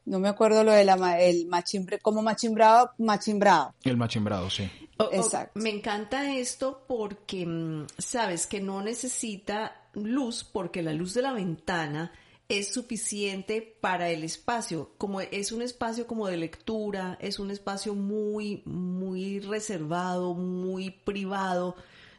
no 0.06 0.20
me 0.20 0.28
acuerdo 0.28 0.64
lo 0.64 0.72
de 0.72 0.86
la 0.86 1.20
el 1.20 1.48
machimbre, 1.48 2.00
como 2.00 2.22
machimbrado, 2.22 2.92
machimbrado. 3.00 3.74
El 3.84 3.98
machimbrado, 3.98 4.50
sí. 4.50 4.70
Exacto. 5.12 5.60
me 5.60 5.72
encanta 5.72 6.36
esto 6.36 6.86
porque 6.88 7.46
mm, 7.46 7.88
sabes 7.98 8.48
que 8.48 8.62
no 8.62 8.82
necesita 8.82 9.76
luz 9.94 10.44
porque 10.44 10.82
la 10.82 10.94
luz 10.94 11.14
de 11.14 11.22
la 11.22 11.34
ventana 11.34 12.14
es 12.48 12.74
suficiente 12.74 13.62
para 13.82 14.10
el 14.10 14.24
espacio, 14.24 14.92
como 14.98 15.20
es 15.20 15.52
un 15.52 15.62
espacio 15.62 16.06
como 16.06 16.28
de 16.28 16.38
lectura, 16.38 17.18
es 17.20 17.40
un 17.40 17.52
espacio 17.52 17.96
muy 17.96 18.62
muy 18.66 19.40
reservado, 19.40 20.34
muy 20.34 20.92
privado 20.92 21.76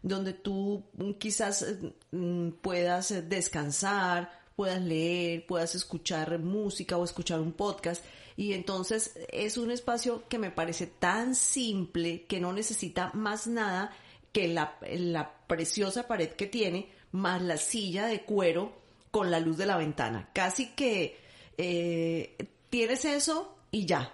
donde 0.08 0.32
tú 0.32 0.84
mm, 0.94 1.12
quizás 1.12 1.66
mm, 2.12 2.50
puedas 2.62 3.28
descansar, 3.28 4.30
puedas 4.54 4.80
leer, 4.80 5.44
puedas 5.46 5.74
escuchar 5.74 6.38
música 6.38 6.96
o 6.96 7.04
escuchar 7.04 7.40
un 7.40 7.52
podcast. 7.52 8.04
Y 8.36 8.52
entonces 8.52 9.18
es 9.32 9.56
un 9.56 9.70
espacio 9.70 10.24
que 10.28 10.38
me 10.38 10.50
parece 10.50 10.86
tan 10.86 11.34
simple 11.34 12.24
que 12.26 12.38
no 12.38 12.52
necesita 12.52 13.10
más 13.14 13.46
nada 13.46 13.90
que 14.32 14.46
la, 14.46 14.76
la 14.92 15.32
preciosa 15.46 16.06
pared 16.06 16.30
que 16.30 16.46
tiene, 16.46 16.88
más 17.12 17.42
la 17.42 17.56
silla 17.56 18.06
de 18.06 18.22
cuero 18.22 18.72
con 19.10 19.30
la 19.30 19.40
luz 19.40 19.56
de 19.56 19.66
la 19.66 19.76
ventana. 19.76 20.28
Casi 20.32 20.68
que 20.74 21.18
eh, 21.58 22.36
tienes 22.70 23.04
eso 23.04 23.56
y 23.72 23.86
ya. 23.86 24.12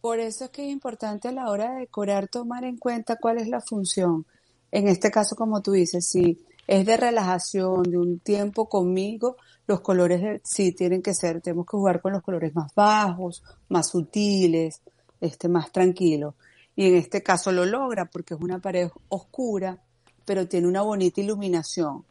Por 0.00 0.20
eso 0.20 0.44
es 0.44 0.50
que 0.50 0.66
es 0.66 0.70
importante 0.70 1.28
a 1.28 1.32
la 1.32 1.48
hora 1.48 1.72
de 1.72 1.80
decorar 1.80 2.28
tomar 2.28 2.64
en 2.64 2.76
cuenta 2.76 3.16
cuál 3.16 3.38
es 3.38 3.48
la 3.48 3.60
función. 3.60 4.26
En 4.70 4.88
este 4.88 5.10
caso, 5.10 5.34
como 5.36 5.62
tú 5.62 5.72
dices, 5.72 6.06
si 6.06 6.44
es 6.66 6.84
de 6.84 6.96
relajación, 6.96 7.82
de 7.82 7.98
un 7.98 8.20
tiempo 8.20 8.68
conmigo, 8.68 9.36
los 9.66 9.80
colores 9.80 10.40
sí 10.44 10.72
tienen 10.72 11.02
que 11.02 11.14
ser, 11.14 11.40
tenemos 11.40 11.66
que 11.66 11.76
jugar 11.76 12.00
con 12.00 12.12
los 12.12 12.22
colores 12.22 12.54
más 12.54 12.74
bajos, 12.74 13.42
más 13.68 13.88
sutiles, 13.88 14.82
este, 15.20 15.48
más 15.48 15.72
tranquilos. 15.72 16.34
Y 16.76 16.86
en 16.86 16.96
este 16.96 17.22
caso 17.22 17.50
lo 17.52 17.64
logra 17.64 18.04
porque 18.04 18.34
es 18.34 18.40
una 18.40 18.60
pared 18.60 18.88
oscura, 19.08 19.82
pero 20.24 20.46
tiene 20.46 20.68
una 20.68 20.82
bonita 20.82 21.20
iluminación 21.20 22.04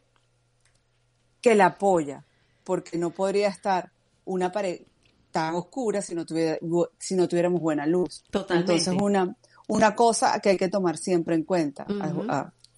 que 1.40 1.54
la 1.54 1.66
apoya, 1.66 2.24
porque 2.64 2.98
no 2.98 3.10
podría 3.10 3.48
estar 3.48 3.92
una 4.24 4.50
pared 4.50 4.82
tan 5.30 5.54
oscura 5.54 6.02
si 6.02 6.14
no, 6.14 6.26
tuviera, 6.26 6.58
si 6.98 7.14
no 7.14 7.28
tuviéramos 7.28 7.60
buena 7.60 7.86
luz. 7.86 8.24
Totalmente. 8.30 8.72
Entonces, 8.72 9.00
una, 9.00 9.36
una 9.68 9.94
cosa 9.94 10.40
que 10.40 10.50
hay 10.50 10.56
que 10.56 10.68
tomar 10.68 10.96
siempre 10.96 11.34
en 11.34 11.44
cuenta. 11.44 11.86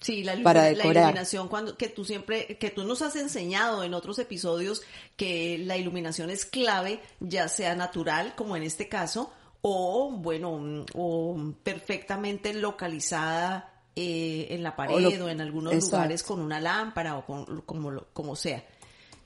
Sí, 0.00 0.25
la, 0.25 0.35
la, 0.35 0.70
iluminación 0.70 1.49
cuando 1.49 1.76
que 1.76 1.88
tú 1.88 2.06
siempre 2.06 2.56
que 2.59 2.70
tú 2.70 2.85
nos 2.85 3.02
has 3.02 3.16
enseñado 3.16 3.85
en 3.85 3.92
otros 3.92 4.18
episodios 4.18 4.80
que 5.16 5.59
la 5.59 5.76
iluminación 5.76 6.30
es 6.30 6.47
clave, 6.47 7.00
ya 7.20 7.49
sea 7.49 7.75
natural 7.75 8.35
como 8.35 8.56
en 8.56 8.62
este 8.62 8.88
caso 8.88 9.30
o 9.61 10.11
bueno, 10.11 10.87
o 10.94 11.52
perfectamente 11.62 12.54
localizada 12.54 13.82
eh, 13.94 14.47
en 14.50 14.62
la 14.62 14.75
pared 14.75 15.23
o, 15.23 15.28
en 15.28 15.42
algunos 15.42 15.75
lugares 15.75 16.23
con 16.23 16.40
una 16.40 16.61
lámpara 16.61 17.18
o 17.18 17.26
con, 17.26 17.61
como 17.62 18.04
como 18.14 18.37
sea. 18.37 18.64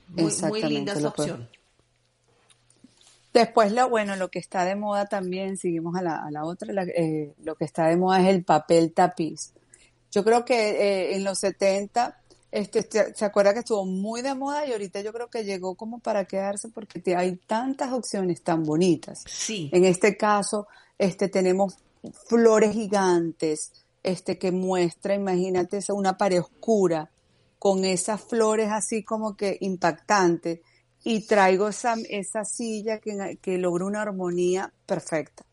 Muy, 0.09 0.33
muy 0.42 0.62
linda 0.64 0.92
esa 0.94 1.09
opción. 1.09 1.49
Después 3.35 3.73
lo 3.73 3.88
bueno, 3.88 4.14
lo 4.14 4.31
que 4.31 4.38
está 4.38 4.64
de 4.64 4.76
moda 4.76 5.07
también, 5.07 5.57
seguimos 5.57 5.97
a 5.97 6.03
la, 6.03 6.25
a 6.25 6.31
la 6.31 6.45
otra, 6.45 6.73
eh, 6.85 7.35
lo 7.43 7.57
que 7.57 7.64
está 7.64 7.88
de 7.88 7.97
moda 7.97 8.21
es 8.21 8.29
el 8.29 8.45
papel 8.45 8.93
tapiz. 8.93 9.53
Yo 10.12 10.23
creo 10.23 10.45
que 10.45 10.71
eh, 10.71 11.17
en 11.17 11.25
los 11.25 11.41
70, 11.41 12.17
este, 12.53 12.87
se 13.12 13.25
acuerda 13.25 13.53
que 13.53 13.59
estuvo 13.59 13.85
muy 13.85 14.23
de 14.23 14.37
moda 14.37 14.64
y 14.64 14.71
ahorita 14.71 15.00
yo 15.00 15.12
creo 15.12 15.29
que 15.31 15.43
llegó 15.43 15.75
como 15.75 15.99
para 15.99 16.26
quedarse 16.26 16.69
porque 16.69 17.03
hay 17.17 17.35
tantas 17.35 17.93
opciones 17.93 18.41
tan 18.43 18.62
bonitas. 18.62 19.25
Sí. 19.26 19.69
En 19.73 19.85
este 19.85 20.17
caso, 20.17 20.69
este, 20.97 21.29
tenemos 21.29 21.76
flores 22.29 22.73
gigantes, 22.73 23.73
este, 24.05 24.38
que 24.38 24.53
muestra, 24.53 25.12
imagínate, 25.12 25.81
una 25.88 26.17
pared 26.17 26.38
oscura 26.38 27.11
con 27.59 27.85
esas 27.85 28.21
flores 28.21 28.71
así 28.71 29.03
como 29.03 29.37
que 29.37 29.59
impactantes 29.61 30.61
y 31.05 31.27
traigo 31.27 31.69
esa, 31.69 31.95
esa 32.09 32.45
silla 32.45 32.99
que, 32.99 33.39
que 33.41 33.59
logra 33.59 33.85
una 33.85 34.03
armonía 34.03 34.73
perfecta. 34.87 35.45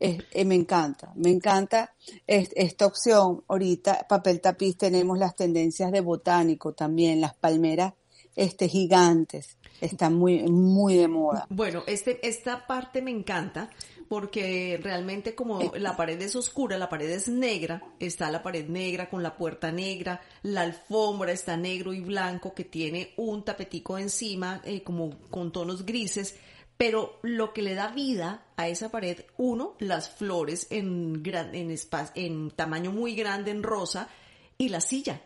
Eh, 0.00 0.44
me 0.44 0.54
encanta, 0.54 1.12
me 1.16 1.30
encanta 1.30 1.92
esta 2.26 2.86
opción. 2.86 3.42
Ahorita, 3.48 4.06
papel 4.08 4.40
tapiz, 4.40 4.78
tenemos 4.78 5.18
las 5.18 5.34
tendencias 5.34 5.90
de 5.90 6.00
botánico 6.00 6.72
también, 6.72 7.20
las 7.20 7.34
palmeras 7.34 7.94
este, 8.38 8.68
gigantes, 8.68 9.56
están 9.80 10.14
muy, 10.14 10.44
muy 10.44 10.96
de 10.96 11.08
moda. 11.08 11.46
Bueno, 11.50 11.82
este, 11.88 12.26
esta 12.26 12.68
parte 12.68 13.02
me 13.02 13.10
encanta 13.10 13.68
porque 14.08 14.78
realmente 14.80 15.34
como 15.34 15.60
eh, 15.60 15.72
la 15.74 15.96
pared 15.96 16.22
es 16.22 16.36
oscura, 16.36 16.78
la 16.78 16.88
pared 16.88 17.10
es 17.10 17.28
negra, 17.28 17.82
está 17.98 18.30
la 18.30 18.42
pared 18.42 18.68
negra 18.68 19.10
con 19.10 19.24
la 19.24 19.36
puerta 19.36 19.72
negra, 19.72 20.20
la 20.42 20.62
alfombra 20.62 21.32
está 21.32 21.56
negro 21.56 21.92
y 21.92 22.00
blanco 22.00 22.54
que 22.54 22.64
tiene 22.64 23.12
un 23.16 23.44
tapetico 23.44 23.98
encima 23.98 24.62
eh, 24.64 24.82
como 24.84 25.18
con 25.30 25.50
tonos 25.50 25.84
grises, 25.84 26.36
pero 26.76 27.18
lo 27.22 27.52
que 27.52 27.62
le 27.62 27.74
da 27.74 27.88
vida 27.88 28.46
a 28.56 28.68
esa 28.68 28.88
pared, 28.88 29.24
uno, 29.36 29.74
las 29.80 30.10
flores 30.10 30.68
en, 30.70 31.24
gran, 31.24 31.52
en, 31.56 31.76
en 32.14 32.50
tamaño 32.52 32.92
muy 32.92 33.16
grande 33.16 33.50
en 33.50 33.64
rosa 33.64 34.08
y 34.56 34.68
la 34.68 34.80
silla. 34.80 35.22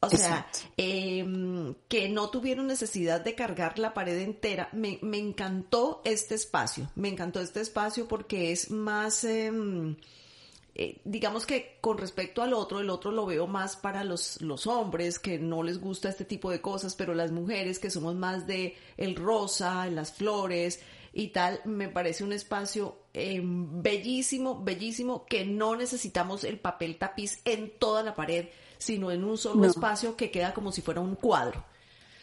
O 0.00 0.10
sea, 0.10 0.46
em, 0.76 1.74
que 1.88 2.08
no 2.08 2.28
tuvieron 2.28 2.66
necesidad 2.66 3.22
de 3.22 3.34
cargar 3.34 3.78
la 3.78 3.94
pared 3.94 4.18
entera. 4.18 4.68
Me, 4.72 4.98
me, 5.02 5.18
encantó 5.18 6.02
este 6.04 6.34
espacio. 6.34 6.90
Me 6.94 7.08
encantó 7.08 7.40
este 7.40 7.60
espacio 7.60 8.06
porque 8.06 8.52
es 8.52 8.70
más, 8.70 9.24
em, 9.24 9.96
eh, 10.74 11.00
digamos 11.04 11.46
que 11.46 11.78
con 11.80 11.96
respecto 11.96 12.42
al 12.42 12.52
otro, 12.52 12.80
el 12.80 12.90
otro 12.90 13.10
lo 13.10 13.24
veo 13.24 13.46
más 13.46 13.76
para 13.76 14.04
los, 14.04 14.40
los 14.42 14.66
hombres 14.66 15.18
que 15.18 15.38
no 15.38 15.62
les 15.62 15.80
gusta 15.80 16.10
este 16.10 16.26
tipo 16.26 16.50
de 16.50 16.60
cosas, 16.60 16.94
pero 16.94 17.14
las 17.14 17.32
mujeres 17.32 17.78
que 17.78 17.90
somos 17.90 18.14
más 18.14 18.46
de 18.46 18.76
el 18.98 19.16
rosa, 19.16 19.86
las 19.86 20.12
flores 20.12 20.80
y 21.14 21.28
tal, 21.28 21.62
me 21.64 21.88
parece 21.88 22.22
un 22.22 22.34
espacio 22.34 22.98
em, 23.14 23.82
bellísimo, 23.82 24.62
bellísimo, 24.62 25.24
que 25.24 25.46
no 25.46 25.74
necesitamos 25.74 26.44
el 26.44 26.58
papel 26.58 26.98
tapiz 26.98 27.40
en 27.46 27.72
toda 27.78 28.02
la 28.02 28.14
pared 28.14 28.48
sino 28.78 29.10
en 29.10 29.24
un 29.24 29.38
solo 29.38 29.64
espacio 29.64 30.16
que 30.16 30.30
queda 30.30 30.54
como 30.54 30.72
si 30.72 30.82
fuera 30.82 31.00
un 31.00 31.14
cuadro. 31.14 31.64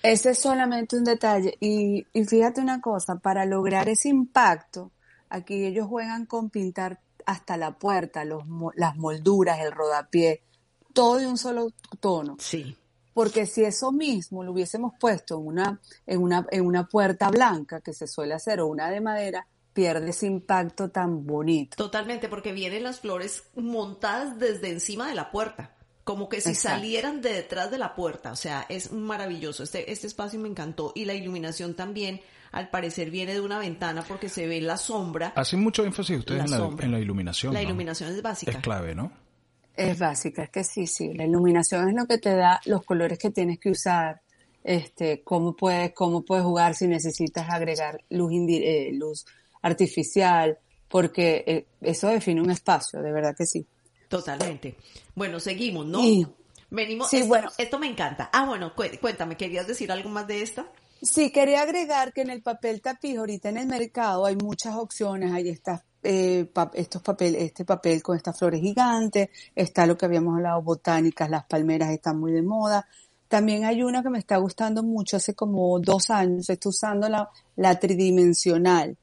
Ese 0.04 0.32
es 0.32 0.40
solamente 0.40 0.98
un 0.98 1.06
detalle. 1.06 1.58
Y, 1.62 2.06
fíjate 2.26 2.60
una 2.60 2.82
cosa, 2.82 3.16
para 3.16 3.46
lograr 3.46 3.88
ese 3.88 4.10
impacto, 4.10 4.92
aquí 5.30 5.66
ellos 5.66 5.88
juegan 5.88 6.26
con 6.26 6.50
pintar 6.50 7.00
hasta 7.26 7.56
la 7.56 7.78
puerta, 7.80 8.26
los, 8.26 8.44
las 8.76 8.98
molduras, 8.98 9.62
el 9.62 9.72
rodapié, 9.72 10.44
todo 10.92 11.18
de 11.18 11.28
un 11.28 11.38
solo 11.38 11.70
tono. 12.02 12.36
Sí. 12.40 12.76
Porque 13.14 13.46
si 13.46 13.64
eso 13.64 13.94
mismo 13.94 14.44
lo 14.44 14.52
hubiésemos 14.52 14.94
puesto 15.00 15.38
en 15.40 15.48
una, 15.48 15.82
en 16.06 16.22
una, 16.22 16.48
en 16.52 16.66
una 16.66 16.86
puerta 16.86 17.30
blanca, 17.30 17.80
que 17.80 17.94
se 17.94 18.06
suele 18.06 18.34
hacer, 18.34 18.60
o 18.60 18.68
una 18.68 18.90
de 18.90 19.00
madera, 19.00 19.48
pierde 19.72 20.10
ese 20.10 20.26
impacto 20.26 20.90
tan 20.90 21.26
bonito. 21.26 21.78
Totalmente, 21.78 22.28
porque 22.28 22.52
vienen 22.52 22.84
las 22.84 23.00
flores 23.00 23.44
montadas 23.56 24.38
desde 24.38 24.70
encima 24.70 25.08
de 25.08 25.16
la 25.16 25.32
puerta 25.32 25.78
como 26.04 26.28
que 26.28 26.42
si 26.42 26.54
salieran 26.54 27.22
de 27.22 27.34
detrás 27.34 27.72
de 27.72 27.78
la 27.78 27.96
puerta, 27.96 28.32
o 28.32 28.36
sea, 28.36 28.66
es 28.68 28.92
maravilloso. 28.92 29.64
Este, 29.64 29.92
este 29.92 30.08
espacio 30.08 30.40
me 30.40 30.50
encantó 30.50 30.92
y 30.96 31.06
la 31.06 31.14
iluminación 31.14 31.76
también, 31.76 32.22
al 32.52 32.70
parecer, 32.70 33.10
viene 33.10 33.34
de 33.34 33.40
una 33.40 33.58
ventana 33.60 34.04
porque 34.06 34.28
se 34.28 34.46
ve 34.46 34.60
la 34.60 34.78
sombra. 34.78 35.34
Hacen 35.36 35.62
mucho 35.62 35.86
énfasis 35.86 36.20
ustedes 36.20 36.52
en, 36.52 36.92
la, 36.92 37.00
iluminación. 37.00 37.54
La 37.54 37.62
iluminación 37.62 38.12
es 38.12 38.22
básica. 38.22 38.52
Es 38.52 38.58
clave, 38.58 38.94
¿no? 38.94 39.12
Es 39.76 39.98
básica, 39.98 40.44
es 40.44 40.50
que 40.50 40.64
sí, 40.64 40.88
sí. 40.88 41.14
La 41.14 41.26
iluminación 41.26 41.90
es 41.90 41.96
lo 41.96 42.06
que 42.06 42.18
te 42.18 42.36
da 42.36 42.60
los 42.66 42.84
colores 42.84 43.18
que 43.18 43.32
tienes 43.32 43.60
que 43.60 43.72
usar, 43.72 44.22
este, 44.64 45.24
cómo 45.24 45.56
puedes, 45.56 45.94
cómo 45.94 46.24
puedes 46.24 46.46
jugar 46.46 46.76
si 46.76 46.88
necesitas 46.88 47.50
agregar 47.50 48.04
luz, 48.10 48.32
eh, 48.34 48.92
luz 48.94 49.26
artificial, 49.62 50.60
porque 50.90 51.44
eh, 51.48 51.66
eso 51.82 52.10
define 52.10 52.42
un 52.42 52.52
espacio, 52.52 53.02
de 53.02 53.12
verdad 53.12 53.36
que 53.36 53.46
sí. 53.46 53.66
Totalmente. 54.14 54.78
Bueno, 55.16 55.40
seguimos, 55.40 55.88
¿no? 55.88 56.00
Venimos. 56.70 57.10
Sí, 57.10 57.18
esto, 57.18 57.28
bueno. 57.28 57.50
Esto 57.58 57.80
me 57.80 57.88
encanta. 57.88 58.30
Ah, 58.32 58.46
bueno, 58.46 58.74
cuéntame, 59.02 59.36
¿querías 59.36 59.66
decir 59.66 59.92
algo 59.92 60.08
más 60.10 60.28
de 60.28 60.44
esto? 60.44 60.68
Sí, 61.02 61.32
quería 61.32 61.64
agregar 61.64 62.14
que 62.14 62.22
en 62.22 62.30
el 62.30 62.44
papel 62.44 62.80
tapiz 62.80 63.18
ahorita 63.18 63.50
en 63.50 63.58
el 63.58 63.66
mercado 63.66 64.28
hay 64.28 64.36
muchas 64.36 64.76
opciones, 64.76 65.32
hay 65.32 65.50
estas 65.50 65.82
eh, 66.04 66.48
estos 66.74 67.02
papel, 67.02 67.34
este 67.34 67.66
papel 67.66 68.04
con 68.04 68.16
estas 68.16 68.38
flores 68.38 68.62
gigantes, 68.62 69.30
está 69.56 69.88
lo 69.88 69.98
que 69.98 70.06
habíamos 70.06 70.36
hablado, 70.36 70.62
botánicas, 70.62 71.28
las 71.28 71.46
palmeras 71.46 71.90
están 71.90 72.20
muy 72.20 72.34
de 72.34 72.44
moda. 72.44 72.88
También 73.28 73.66
hay 73.66 73.82
una 73.82 74.04
que 74.04 74.12
me 74.12 74.20
está 74.20 74.38
gustando 74.38 74.84
mucho, 74.84 75.18
hace 75.18 75.34
como 75.34 75.80
dos 75.80 76.12
años, 76.12 76.48
estoy 76.52 76.70
usando 76.70 77.10
la, 77.10 77.32
la 77.56 77.80
tridimensional, 77.80 78.96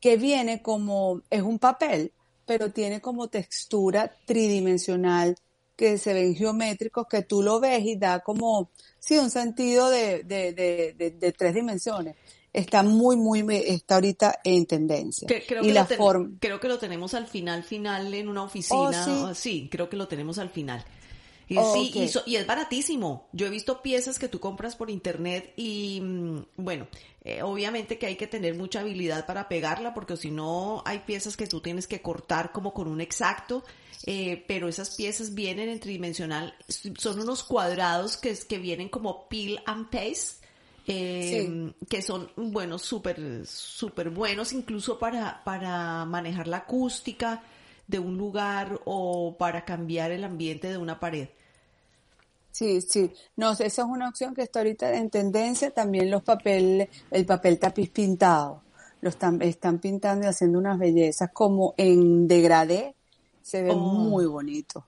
que 0.00 0.18
viene 0.18 0.60
como, 0.60 1.22
es 1.30 1.40
un 1.40 1.58
papel, 1.58 2.12
pero 2.50 2.72
tiene 2.72 3.00
como 3.00 3.28
textura 3.28 4.12
tridimensional, 4.24 5.36
que 5.76 5.98
se 5.98 6.12
ven 6.12 6.34
geométricos, 6.34 7.06
que 7.06 7.22
tú 7.22 7.44
lo 7.44 7.60
ves 7.60 7.84
y 7.84 7.94
da 7.94 8.18
como, 8.18 8.72
sí, 8.98 9.16
un 9.18 9.30
sentido 9.30 9.88
de, 9.88 10.24
de, 10.24 10.52
de, 10.52 11.12
de 11.12 11.32
tres 11.32 11.54
dimensiones 11.54 12.16
está 12.52 12.82
muy, 12.82 13.16
muy, 13.16 13.44
está 13.48 13.94
ahorita 13.94 14.40
en 14.42 14.66
tendencia. 14.66 15.28
creo, 15.46 15.62
y 15.62 15.70
la 15.70 15.86
forma... 15.86 16.28
creo 16.40 16.58
que 16.58 16.66
lo 16.66 16.80
tenemos 16.80 17.14
al 17.14 17.28
final, 17.28 17.62
final 17.62 18.12
en 18.14 18.28
una 18.28 18.42
oficina. 18.42 19.06
Oh, 19.06 19.32
¿sí? 19.32 19.68
creo 19.70 19.88
que 19.88 19.96
lo 19.96 20.08
tenemos 20.08 20.38
al 20.38 20.50
final. 20.50 20.84
Y, 21.46 21.56
sí, 21.72 22.10
y, 22.26 22.34
es 22.34 22.46
baratísimo. 22.48 23.28
Yo 23.32 23.46
he 23.46 23.50
visto 23.50 23.80
piezas 23.80 24.18
que 24.18 24.26
tú 24.26 24.40
compras 24.40 24.74
por 24.74 24.90
internet 24.90 25.52
y, 25.56 26.00
mm, 26.00 26.46
bueno, 26.56 26.88
eh, 27.22 27.42
obviamente 27.42 27.98
que 27.98 28.06
hay 28.06 28.16
que 28.16 28.26
tener 28.26 28.54
mucha 28.54 28.80
habilidad 28.80 29.26
para 29.26 29.48
pegarla 29.48 29.92
porque 29.92 30.16
si 30.16 30.30
no 30.30 30.82
hay 30.86 31.00
piezas 31.00 31.36
que 31.36 31.46
tú 31.46 31.60
tienes 31.60 31.86
que 31.86 32.00
cortar 32.00 32.52
como 32.52 32.72
con 32.72 32.88
un 32.88 33.00
exacto, 33.00 33.62
eh, 34.06 34.44
pero 34.48 34.68
esas 34.68 34.96
piezas 34.96 35.34
vienen 35.34 35.68
en 35.68 35.80
tridimensional, 35.80 36.54
son 36.96 37.20
unos 37.20 37.44
cuadrados 37.44 38.16
que, 38.16 38.34
que 38.48 38.58
vienen 38.58 38.88
como 38.88 39.28
peel 39.28 39.60
and 39.66 39.90
paste 39.90 40.40
eh, 40.86 41.72
que 41.88 42.02
son, 42.02 42.30
bueno, 42.36 42.78
súper, 42.78 43.46
súper 43.46 44.10
buenos 44.10 44.52
incluso 44.52 44.98
para, 44.98 45.44
para 45.44 46.04
manejar 46.04 46.48
la 46.48 46.58
acústica 46.58 47.42
de 47.86 47.98
un 47.98 48.16
lugar 48.16 48.80
o 48.86 49.36
para 49.38 49.64
cambiar 49.64 50.10
el 50.10 50.24
ambiente 50.24 50.68
de 50.68 50.78
una 50.78 50.98
pared. 50.98 51.28
Sí, 52.52 52.80
sí. 52.80 53.12
No, 53.36 53.52
esa 53.52 53.64
es 53.64 53.78
una 53.78 54.08
opción 54.08 54.34
que 54.34 54.42
está 54.42 54.60
ahorita 54.60 54.94
en 54.94 55.10
tendencia. 55.10 55.70
También 55.70 56.10
los 56.10 56.22
papeles, 56.22 56.88
el 57.10 57.24
papel 57.26 57.58
tapiz 57.58 57.90
pintado. 57.90 58.62
Lo 59.00 59.08
están, 59.08 59.40
están 59.40 59.78
pintando 59.78 60.26
y 60.26 60.28
haciendo 60.28 60.58
unas 60.58 60.78
bellezas 60.78 61.30
como 61.32 61.74
en 61.76 62.28
degradé. 62.28 62.94
Se 63.42 63.62
ve 63.62 63.70
oh. 63.70 63.76
muy 63.76 64.26
bonito. 64.26 64.86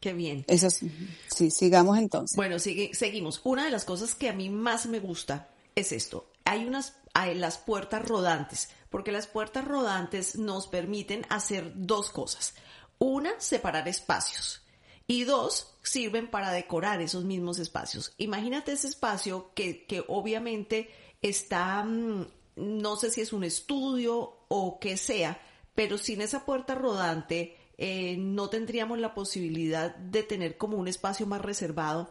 Qué 0.00 0.12
bien. 0.12 0.44
Eso 0.46 0.70
sí, 0.70 0.90
sí 1.26 1.50
sigamos 1.50 1.98
entonces. 1.98 2.36
Bueno, 2.36 2.58
sigue, 2.58 2.94
seguimos. 2.94 3.40
Una 3.44 3.64
de 3.64 3.70
las 3.70 3.84
cosas 3.84 4.14
que 4.14 4.28
a 4.28 4.32
mí 4.32 4.50
más 4.50 4.86
me 4.86 5.00
gusta 5.00 5.48
es 5.74 5.92
esto. 5.92 6.30
Hay 6.44 6.64
unas, 6.64 6.94
hay 7.12 7.34
las 7.34 7.58
puertas 7.58 8.06
rodantes, 8.06 8.68
porque 8.88 9.10
las 9.10 9.26
puertas 9.26 9.64
rodantes 9.64 10.36
nos 10.36 10.68
permiten 10.68 11.26
hacer 11.28 11.72
dos 11.74 12.10
cosas. 12.10 12.54
Una, 12.98 13.32
separar 13.38 13.88
espacios. 13.88 14.65
Y 15.06 15.24
dos, 15.24 15.74
sirven 15.82 16.28
para 16.28 16.50
decorar 16.50 17.00
esos 17.00 17.24
mismos 17.24 17.58
espacios. 17.58 18.12
Imagínate 18.18 18.72
ese 18.72 18.88
espacio 18.88 19.52
que, 19.54 19.86
que 19.86 20.04
obviamente 20.08 20.90
está, 21.22 21.84
mm, 21.84 22.26
no 22.56 22.96
sé 22.96 23.10
si 23.10 23.20
es 23.20 23.32
un 23.32 23.44
estudio 23.44 24.46
o 24.48 24.78
qué 24.80 24.96
sea, 24.96 25.40
pero 25.74 25.98
sin 25.98 26.20
esa 26.22 26.44
puerta 26.44 26.74
rodante 26.74 27.56
eh, 27.78 28.16
no 28.18 28.48
tendríamos 28.48 28.98
la 28.98 29.14
posibilidad 29.14 29.94
de 29.94 30.22
tener 30.22 30.56
como 30.56 30.78
un 30.78 30.88
espacio 30.88 31.26
más 31.26 31.42
reservado, 31.42 32.10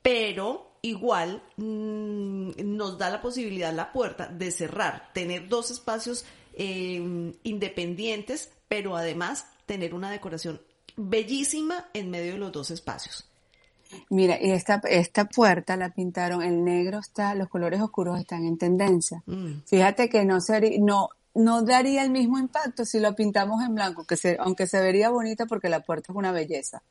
pero 0.00 0.76
igual 0.80 1.42
mm, 1.56 2.50
nos 2.64 2.98
da 2.98 3.10
la 3.10 3.20
posibilidad 3.20 3.72
la 3.72 3.92
puerta 3.92 4.28
de 4.28 4.50
cerrar, 4.50 5.10
tener 5.12 5.48
dos 5.48 5.70
espacios 5.70 6.24
em, 6.54 7.34
independientes, 7.42 8.52
pero 8.68 8.96
además 8.96 9.46
tener 9.66 9.94
una 9.94 10.10
decoración 10.10 10.60
bellísima 10.96 11.88
en 11.94 12.10
medio 12.10 12.32
de 12.32 12.38
los 12.38 12.52
dos 12.52 12.70
espacios. 12.70 13.28
Mira, 14.08 14.38
y 14.40 14.50
esta, 14.50 14.80
esta 14.88 15.26
puerta 15.26 15.76
la 15.76 15.90
pintaron, 15.90 16.42
el 16.42 16.64
negro 16.64 16.98
está, 16.98 17.34
los 17.34 17.48
colores 17.48 17.80
oscuros 17.80 18.18
están 18.18 18.44
en 18.44 18.56
tendencia. 18.56 19.22
Mm. 19.26 19.62
Fíjate 19.66 20.08
que 20.08 20.24
no, 20.24 20.40
sería, 20.40 20.78
no, 20.80 21.10
no 21.34 21.62
daría 21.62 22.02
el 22.02 22.10
mismo 22.10 22.38
impacto 22.38 22.84
si 22.84 23.00
lo 23.00 23.14
pintamos 23.14 23.62
en 23.62 23.74
blanco, 23.74 24.04
que 24.04 24.16
se, 24.16 24.36
aunque 24.38 24.66
se 24.66 24.80
vería 24.80 25.10
bonita 25.10 25.46
porque 25.46 25.68
la 25.68 25.80
puerta 25.80 26.12
es 26.12 26.16
una 26.16 26.32
belleza. 26.32 26.82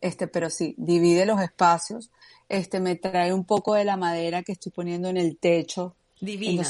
Este, 0.00 0.26
pero 0.26 0.50
sí, 0.50 0.74
divide 0.76 1.26
los 1.26 1.40
espacios. 1.40 2.10
Este, 2.48 2.78
me 2.78 2.96
trae 2.96 3.32
un 3.32 3.44
poco 3.44 3.74
de 3.74 3.84
la 3.84 3.96
madera 3.96 4.42
que 4.42 4.52
estoy 4.52 4.70
poniendo 4.70 5.08
en 5.08 5.16
el 5.16 5.38
techo. 5.38 5.96
Divina. 6.20 6.62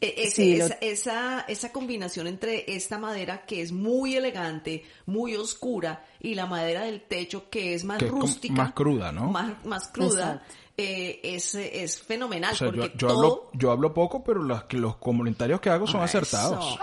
E, 0.00 0.80
esa, 0.80 1.44
esa, 1.46 1.72
combinación 1.72 2.26
entre 2.26 2.64
esta 2.74 2.98
madera 2.98 3.44
que 3.46 3.62
es 3.62 3.70
muy 3.70 4.16
elegante, 4.16 4.84
muy 5.06 5.36
oscura, 5.36 6.04
y 6.20 6.34
la 6.34 6.46
madera 6.46 6.82
del 6.82 7.02
techo 7.02 7.48
que 7.48 7.74
es 7.74 7.84
más 7.84 8.02
rústica. 8.02 8.54
Más 8.54 8.72
cruda, 8.72 9.12
¿no? 9.12 9.28
Más, 9.28 9.64
más 9.64 9.88
cruda. 9.88 10.42
Eh, 10.76 11.20
es, 11.22 11.54
es 11.54 12.00
fenomenal. 12.00 12.56
porque 12.58 12.92
yo, 12.96 13.10
hablo, 13.10 13.50
yo 13.52 13.70
hablo 13.70 13.92
poco, 13.92 14.24
pero 14.24 14.42
los, 14.42 14.64
los 14.72 14.96
comentarios 14.96 15.60
que 15.60 15.70
hago 15.70 15.86
son 15.86 16.02
acertados. 16.02 16.78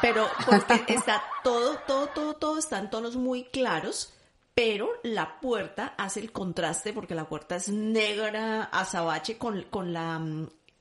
Pero 0.00 0.26
porque 0.46 0.82
está 0.88 1.22
todo, 1.42 1.78
todo, 1.86 2.08
todo, 2.08 2.34
todo 2.34 2.58
está 2.58 2.78
en 2.78 2.90
tonos 2.90 3.16
muy 3.16 3.44
claros, 3.44 4.12
pero 4.54 4.88
la 5.02 5.40
puerta 5.40 5.94
hace 5.96 6.20
el 6.20 6.32
contraste 6.32 6.92
porque 6.92 7.14
la 7.14 7.28
puerta 7.28 7.56
es 7.56 7.68
negra, 7.68 8.64
azabache 8.64 9.38
con, 9.38 9.62
con 9.70 9.92
la 9.92 10.20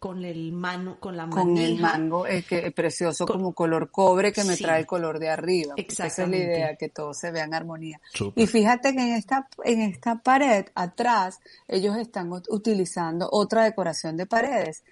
con 0.03 0.25
el 0.25 0.51
mano, 0.51 0.97
con 0.99 1.15
la 1.15 1.29
Con 1.29 1.57
el 1.57 1.79
mango, 1.79 2.25
es 2.25 2.45
que 2.45 2.67
es 2.67 2.73
precioso 2.75 3.25
como 3.25 3.53
color 3.53 3.89
cobre 3.89 4.33
que 4.33 4.43
me 4.43 4.57
trae 4.57 4.81
el 4.81 4.85
color 4.85 5.17
de 5.17 5.29
arriba. 5.29 5.75
Esa 5.77 6.07
es 6.07 6.17
la 6.17 6.35
idea, 6.35 6.75
que 6.75 6.89
todo 6.89 7.13
se 7.13 7.31
vea 7.31 7.45
en 7.45 7.53
armonía. 7.53 8.01
Y 8.35 8.45
fíjate 8.45 8.93
que 8.93 9.01
en 9.01 9.13
esta, 9.13 9.47
en 9.63 9.79
esta 9.79 10.15
pared 10.15 10.65
atrás, 10.75 11.39
ellos 11.69 11.95
están 11.95 12.29
utilizando 12.49 13.29
otra 13.31 13.63
decoración 13.63 14.17
de 14.17 14.25
paredes. 14.25 14.83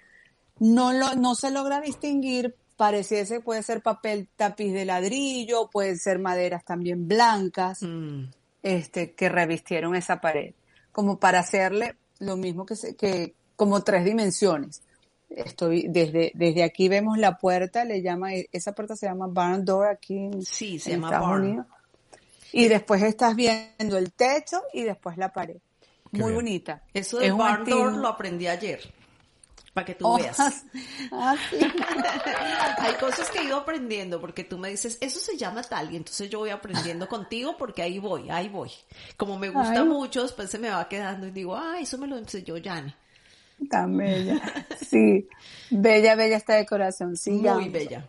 No 0.58 0.94
lo, 0.94 1.14
no 1.14 1.34
se 1.34 1.50
logra 1.50 1.82
distinguir, 1.82 2.56
pareciese, 2.78 3.40
puede 3.40 3.62
ser 3.62 3.82
papel 3.82 4.30
tapiz 4.34 4.72
de 4.72 4.86
ladrillo, 4.86 5.68
pueden 5.68 5.98
ser 5.98 6.20
maderas 6.20 6.64
también 6.64 7.06
blancas, 7.06 7.82
mm. 7.82 8.30
este, 8.62 9.12
que 9.12 9.28
revistieron 9.28 9.94
esa 9.94 10.22
pared. 10.22 10.54
Como 10.90 11.18
para 11.18 11.40
hacerle 11.40 11.96
lo 12.18 12.38
mismo 12.38 12.64
que, 12.64 12.76
se, 12.76 12.96
que 12.96 13.34
como 13.56 13.82
tres 13.82 14.06
dimensiones 14.06 14.80
estoy 15.36 15.86
desde 15.88 16.32
desde 16.34 16.62
aquí 16.62 16.88
vemos 16.88 17.18
la 17.18 17.38
puerta 17.38 17.84
le 17.84 18.02
llama 18.02 18.34
esa 18.34 18.72
puerta 18.72 18.96
se 18.96 19.06
llama 19.06 19.26
barn 19.28 19.64
door 19.64 19.86
aquí 19.86 20.16
en, 20.16 20.42
sí 20.42 20.78
se 20.78 20.92
llama 20.92 21.18
barn. 21.18 21.66
y 22.52 22.68
después 22.68 23.02
estás 23.02 23.34
viendo 23.34 23.96
el 23.96 24.12
techo 24.12 24.60
y 24.72 24.82
después 24.82 25.16
la 25.16 25.32
pared 25.32 25.56
muy 26.10 26.32
bonita 26.32 26.82
eso 26.92 27.18
de 27.18 27.30
barn 27.32 27.64
door 27.64 27.92
lo 27.92 28.08
aprendí 28.08 28.46
ayer 28.46 28.80
para 29.72 29.86
que 29.86 29.94
tú 29.94 30.06
oh, 30.06 30.16
veas. 30.18 30.38
Ah, 31.12 31.36
Hay 32.78 32.94
cosas 32.94 33.30
que 33.30 33.40
he 33.40 33.44
ido 33.44 33.56
aprendiendo 33.56 34.20
porque 34.20 34.44
tú 34.44 34.58
me 34.58 34.70
dices, 34.70 34.98
eso 35.00 35.18
se 35.18 35.36
llama 35.36 35.62
tal, 35.62 35.92
y 35.92 35.96
entonces 35.96 36.28
yo 36.30 36.40
voy 36.40 36.50
aprendiendo 36.50 37.08
contigo 37.08 37.56
porque 37.58 37.82
ahí 37.82 37.98
voy, 37.98 38.30
ahí 38.30 38.48
voy. 38.48 38.70
Como 39.16 39.38
me 39.38 39.50
gusta 39.50 39.84
mucho, 39.84 40.22
después 40.22 40.50
se 40.50 40.58
me 40.58 40.70
va 40.70 40.88
quedando 40.88 41.26
y 41.26 41.30
digo, 41.30 41.56
ah, 41.56 41.76
eso 41.80 41.98
me 41.98 42.06
lo 42.06 42.16
enseñó 42.16 42.54
Jani. 42.62 42.94
Tan 43.70 43.96
bella. 43.96 44.40
Sí, 44.92 45.26
bella, 45.70 46.14
bella 46.16 46.36
esta 46.36 46.54
decoración. 46.54 47.16
Sí, 47.16 47.30
Muy 47.30 47.70
bella. 47.70 48.06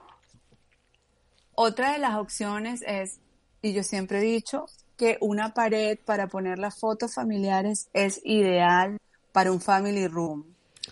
Otra 1.55 1.93
de 1.93 1.99
las 1.99 2.15
opciones 2.15 2.83
es, 2.85 3.19
y 3.61 3.71
yo 3.71 3.83
siempre 3.83 4.19
he 4.19 4.21
dicho, 4.21 4.65
que 4.97 5.17
una 5.21 5.53
pared 5.53 5.97
para 6.03 6.27
poner 6.27 6.59
las 6.59 6.77
fotos 6.77 7.13
familiares 7.13 7.87
es 7.93 8.21
ideal 8.23 8.97
para 9.31 9.51
un 9.51 9.61
family 9.61 10.07
room. 10.07 10.45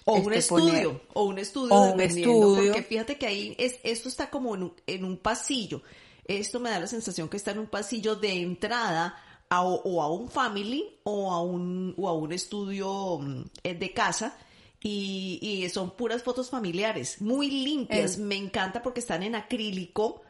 O 0.05 0.13
un 0.13 0.33
este, 0.33 0.37
estudio, 0.39 1.01
o 1.13 1.23
un 1.25 1.37
estudio, 1.39 1.75
o 1.75 1.93
un 1.93 2.01
estudio. 2.01 2.63
porque 2.63 2.83
fíjate 2.83 3.17
que 3.17 3.27
ahí 3.27 3.55
es, 3.59 3.79
esto 3.83 4.07
está 4.07 4.29
como 4.29 4.55
en 4.55 4.63
un, 4.63 4.73
en 4.87 5.03
un 5.03 5.17
pasillo. 5.17 5.81
Esto 6.25 6.59
me 6.59 6.69
da 6.69 6.79
la 6.79 6.87
sensación 6.87 7.27
que 7.27 7.37
está 7.37 7.51
en 7.51 7.59
un 7.59 7.67
pasillo 7.67 8.15
de 8.15 8.41
entrada 8.41 9.15
a, 9.49 9.63
o 9.63 10.01
a 10.01 10.11
un 10.11 10.29
family 10.29 10.97
o 11.03 11.31
a 11.31 11.41
un, 11.43 11.93
o 11.97 12.07
a 12.07 12.13
un 12.13 12.31
estudio 12.31 13.19
mm, 13.19 13.43
eh, 13.63 13.75
de 13.75 13.93
casa 13.93 14.37
y, 14.83 15.67
son 15.71 15.91
puras 15.91 16.23
fotos 16.23 16.49
familiares, 16.49 17.21
muy 17.21 17.49
limpias. 17.49 18.17
Me 18.17 18.35
encanta 18.35 18.81
porque 18.81 18.99
están 18.99 19.23
en 19.23 19.35
acrílico 19.35 20.23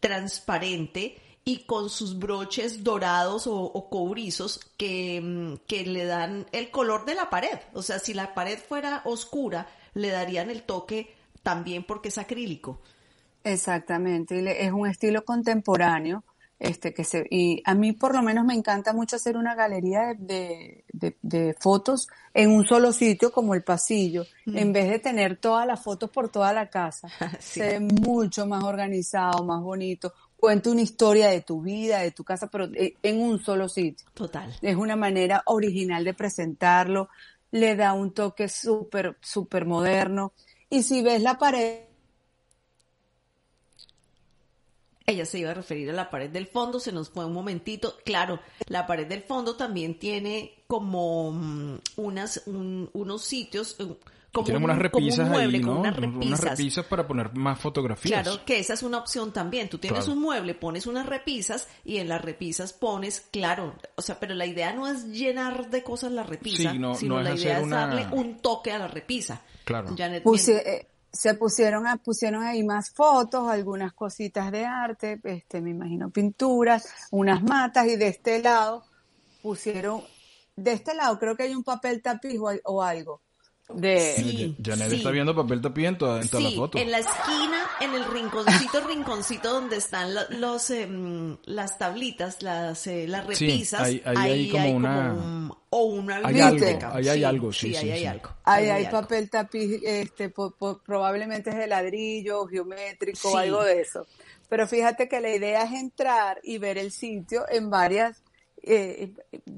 transparente 0.00 1.18
y 1.44 1.64
con 1.64 1.90
sus 1.90 2.18
broches 2.18 2.84
dorados 2.84 3.46
o, 3.46 3.88
cobrizos 3.90 4.60
que, 4.76 5.20
mm, 5.20 5.66
que, 5.66 5.86
le 5.86 6.04
dan 6.04 6.46
el 6.52 6.70
color 6.70 7.04
de 7.04 7.14
la 7.14 7.30
pared. 7.30 7.58
O 7.74 7.82
sea, 7.82 7.98
si 7.98 8.14
la 8.14 8.34
pared 8.34 8.58
fuera 8.58 9.02
oscura, 9.04 9.68
le 9.94 10.08
darían 10.08 10.50
el 10.50 10.62
toque 10.62 11.14
también 11.42 11.84
porque 11.84 12.08
es 12.08 12.18
acrílico. 12.18 12.80
Exactamente, 13.44 14.66
es 14.66 14.72
un 14.72 14.86
estilo 14.86 15.24
contemporáneo 15.24 16.24
Este, 16.58 16.92
que 16.92 17.04
se, 17.04 17.24
y 17.30 17.62
a 17.66 17.74
mí 17.74 17.92
por 17.92 18.16
lo 18.16 18.20
menos 18.20 18.44
me 18.44 18.54
encanta 18.54 18.92
mucho 18.92 19.14
hacer 19.14 19.36
una 19.36 19.54
galería 19.54 20.14
de, 20.18 20.84
de, 20.92 21.16
de, 21.22 21.54
fotos 21.54 22.08
en 22.34 22.50
un 22.50 22.66
solo 22.66 22.92
sitio 22.92 23.30
como 23.30 23.54
el 23.54 23.62
pasillo, 23.62 24.26
en 24.44 24.72
vez 24.72 24.90
de 24.90 24.98
tener 24.98 25.36
todas 25.36 25.68
las 25.68 25.80
fotos 25.80 26.10
por 26.10 26.30
toda 26.30 26.52
la 26.52 26.68
casa. 26.68 27.08
Sí. 27.38 27.60
Se 27.60 27.78
ve 27.78 27.80
mucho 27.80 28.46
más 28.46 28.64
organizado, 28.64 29.44
más 29.44 29.62
bonito. 29.62 30.12
Cuenta 30.36 30.70
una 30.70 30.82
historia 30.82 31.28
de 31.28 31.42
tu 31.42 31.62
vida, 31.62 32.00
de 32.00 32.10
tu 32.10 32.24
casa, 32.24 32.48
pero 32.48 32.64
eh, 32.74 32.94
en 33.02 33.20
un 33.20 33.38
solo 33.38 33.68
sitio. 33.68 34.08
Total. 34.12 34.52
Es 34.60 34.74
una 34.74 34.96
manera 34.96 35.42
original 35.46 36.04
de 36.04 36.14
presentarlo, 36.14 37.08
le 37.52 37.76
da 37.76 37.92
un 37.92 38.12
toque 38.12 38.48
súper, 38.48 39.16
súper 39.20 39.64
moderno. 39.64 40.32
Y 40.68 40.82
si 40.82 41.02
ves 41.02 41.22
la 41.22 41.38
pared 41.38 41.87
Ella 45.08 45.24
se 45.24 45.38
iba 45.38 45.50
a 45.52 45.54
referir 45.54 45.88
a 45.88 45.94
la 45.94 46.10
pared 46.10 46.28
del 46.28 46.46
fondo, 46.46 46.78
se 46.78 46.92
nos 46.92 47.08
fue 47.08 47.24
un 47.24 47.32
momentito. 47.32 47.96
Claro, 48.04 48.40
la 48.66 48.86
pared 48.86 49.06
del 49.06 49.22
fondo 49.22 49.56
también 49.56 49.98
tiene 49.98 50.52
como 50.66 51.32
mm, 51.32 51.78
unas, 51.96 52.42
un- 52.46 52.90
unos 52.92 53.22
sitios, 53.22 53.74
eh, 53.78 53.86
como 54.30 54.44
Tienen 54.44 54.62
un, 54.62 54.70
unas 54.70 54.90
como 54.90 55.02
un 55.06 55.10
repisas 55.10 55.28
mueble 55.30 55.56
ahí, 55.56 55.64
con 55.64 55.74
¿no? 55.76 55.80
unas 55.80 55.96
repisas. 55.96 56.40
repisas 56.58 56.84
para 56.84 57.06
poner 57.08 57.32
más 57.34 57.58
fotografías. 57.58 58.22
Claro, 58.22 58.44
que 58.44 58.58
esa 58.58 58.74
es 58.74 58.82
una 58.82 58.98
opción 58.98 59.32
también. 59.32 59.70
Tú 59.70 59.78
tienes 59.78 60.00
Claro. 60.04 60.12
un 60.18 60.22
mueble, 60.22 60.54
pones 60.54 60.86
unas 60.86 61.06
repisas 61.06 61.66
y 61.86 61.96
en 61.96 62.08
las 62.10 62.20
repisas 62.20 62.74
pones, 62.74 63.26
claro, 63.32 63.74
o 63.96 64.02
sea, 64.02 64.20
pero 64.20 64.34
la 64.34 64.44
idea 64.44 64.74
no 64.74 64.86
es 64.86 65.06
llenar 65.06 65.70
de 65.70 65.82
cosas 65.82 66.12
la 66.12 66.22
repisa, 66.24 66.72
Sí, 66.72 66.78
no- 66.78 66.94
sino 66.94 67.14
no 67.14 67.20
es 67.22 67.24
la 67.24 67.34
idea 67.34 67.52
hacer 67.54 67.60
es 67.60 67.64
una- 67.66 67.86
darle 67.86 68.06
un 68.12 68.36
toque 68.40 68.70
a 68.72 68.78
la 68.78 68.88
repisa. 68.88 69.40
Claro. 69.64 69.94
Janet, 69.96 70.22
Puse- 70.22 70.62
eh, 70.66 70.86
se 71.12 71.34
pusieron 71.34 71.86
a, 71.86 71.96
pusieron 71.96 72.42
ahí 72.42 72.62
más 72.62 72.90
fotos, 72.90 73.48
algunas 73.48 73.92
cositas 73.92 74.52
de 74.52 74.64
arte, 74.66 75.20
este, 75.24 75.60
me 75.60 75.70
imagino 75.70 76.10
pinturas, 76.10 76.88
unas 77.10 77.42
matas 77.42 77.86
y 77.86 77.96
de 77.96 78.08
este 78.08 78.42
lado 78.42 78.84
pusieron, 79.42 80.02
de 80.56 80.72
este 80.72 80.94
lado 80.94 81.18
creo 81.18 81.36
que 81.36 81.44
hay 81.44 81.54
un 81.54 81.64
papel 81.64 82.02
tapiz 82.02 82.38
o, 82.38 82.50
o 82.64 82.82
algo. 82.82 83.20
De, 83.74 84.14
Sí. 84.16 84.56
Janet 84.64 84.88
sí. 84.90 84.96
está 84.96 85.10
viendo 85.10 85.34
papel 85.36 85.60
tapiz 85.60 85.84
en 85.88 85.98
toda, 85.98 86.22
en 86.22 86.28
toda 86.28 86.42
la 86.42 86.48
Sí, 86.50 86.56
foto. 86.56 86.78
en 86.78 86.90
la 86.90 86.98
esquina, 87.00 87.66
en 87.82 87.94
el 87.94 88.04
rinconcito, 88.06 88.80
rinconcito 88.86 89.52
donde 89.52 89.76
están 89.76 90.14
lo- 90.14 90.28
los, 90.30 90.70
em, 90.70 91.36
las 91.44 91.76
tablitas, 91.76 92.42
las, 92.42 92.86
eh, 92.86 93.06
las 93.06 93.26
Sí, 93.36 93.46
repisas. 93.46 93.80
ahí- 93.82 94.02
ahí 94.06 94.30
hay 94.30 94.50
como 94.50 94.70
una- 94.70 95.12
un- 95.12 95.54
o 95.70 95.84
una 95.84 96.16
Hay 96.24 96.40
algo, 96.40 96.66
ahí 96.94 97.08
hay 97.08 97.24
algo, 97.24 97.52
sí, 97.52 97.76
ahí 97.76 97.82
sí, 97.82 97.90
hay 97.90 98.00
sí. 98.00 98.06
algo. 98.06 98.30
Ahí 98.44 98.64
ahí 98.64 98.70
hay 98.70 98.84
algo. 98.86 99.00
papel 99.02 99.28
tapiz, 99.28 99.80
este, 99.84 100.30
po- 100.30 100.50
po- 100.52 100.78
probablemente 100.78 101.50
es 101.50 101.56
de 101.56 101.66
ladrillo, 101.66 102.46
geométrico, 102.46 103.30
Sí. 103.30 103.36
algo 103.36 103.62
de 103.64 103.82
eso. 103.82 104.06
Pero 104.48 104.66
fíjate 104.66 105.10
que 105.10 105.20
la 105.20 105.28
idea 105.34 105.64
es 105.64 105.72
entrar 105.72 106.40
y 106.42 106.56
ver 106.56 106.78
el 106.78 106.90
sitio 106.90 107.44
en 107.50 107.68
varias, 107.68 108.22
eh, 108.62 109.12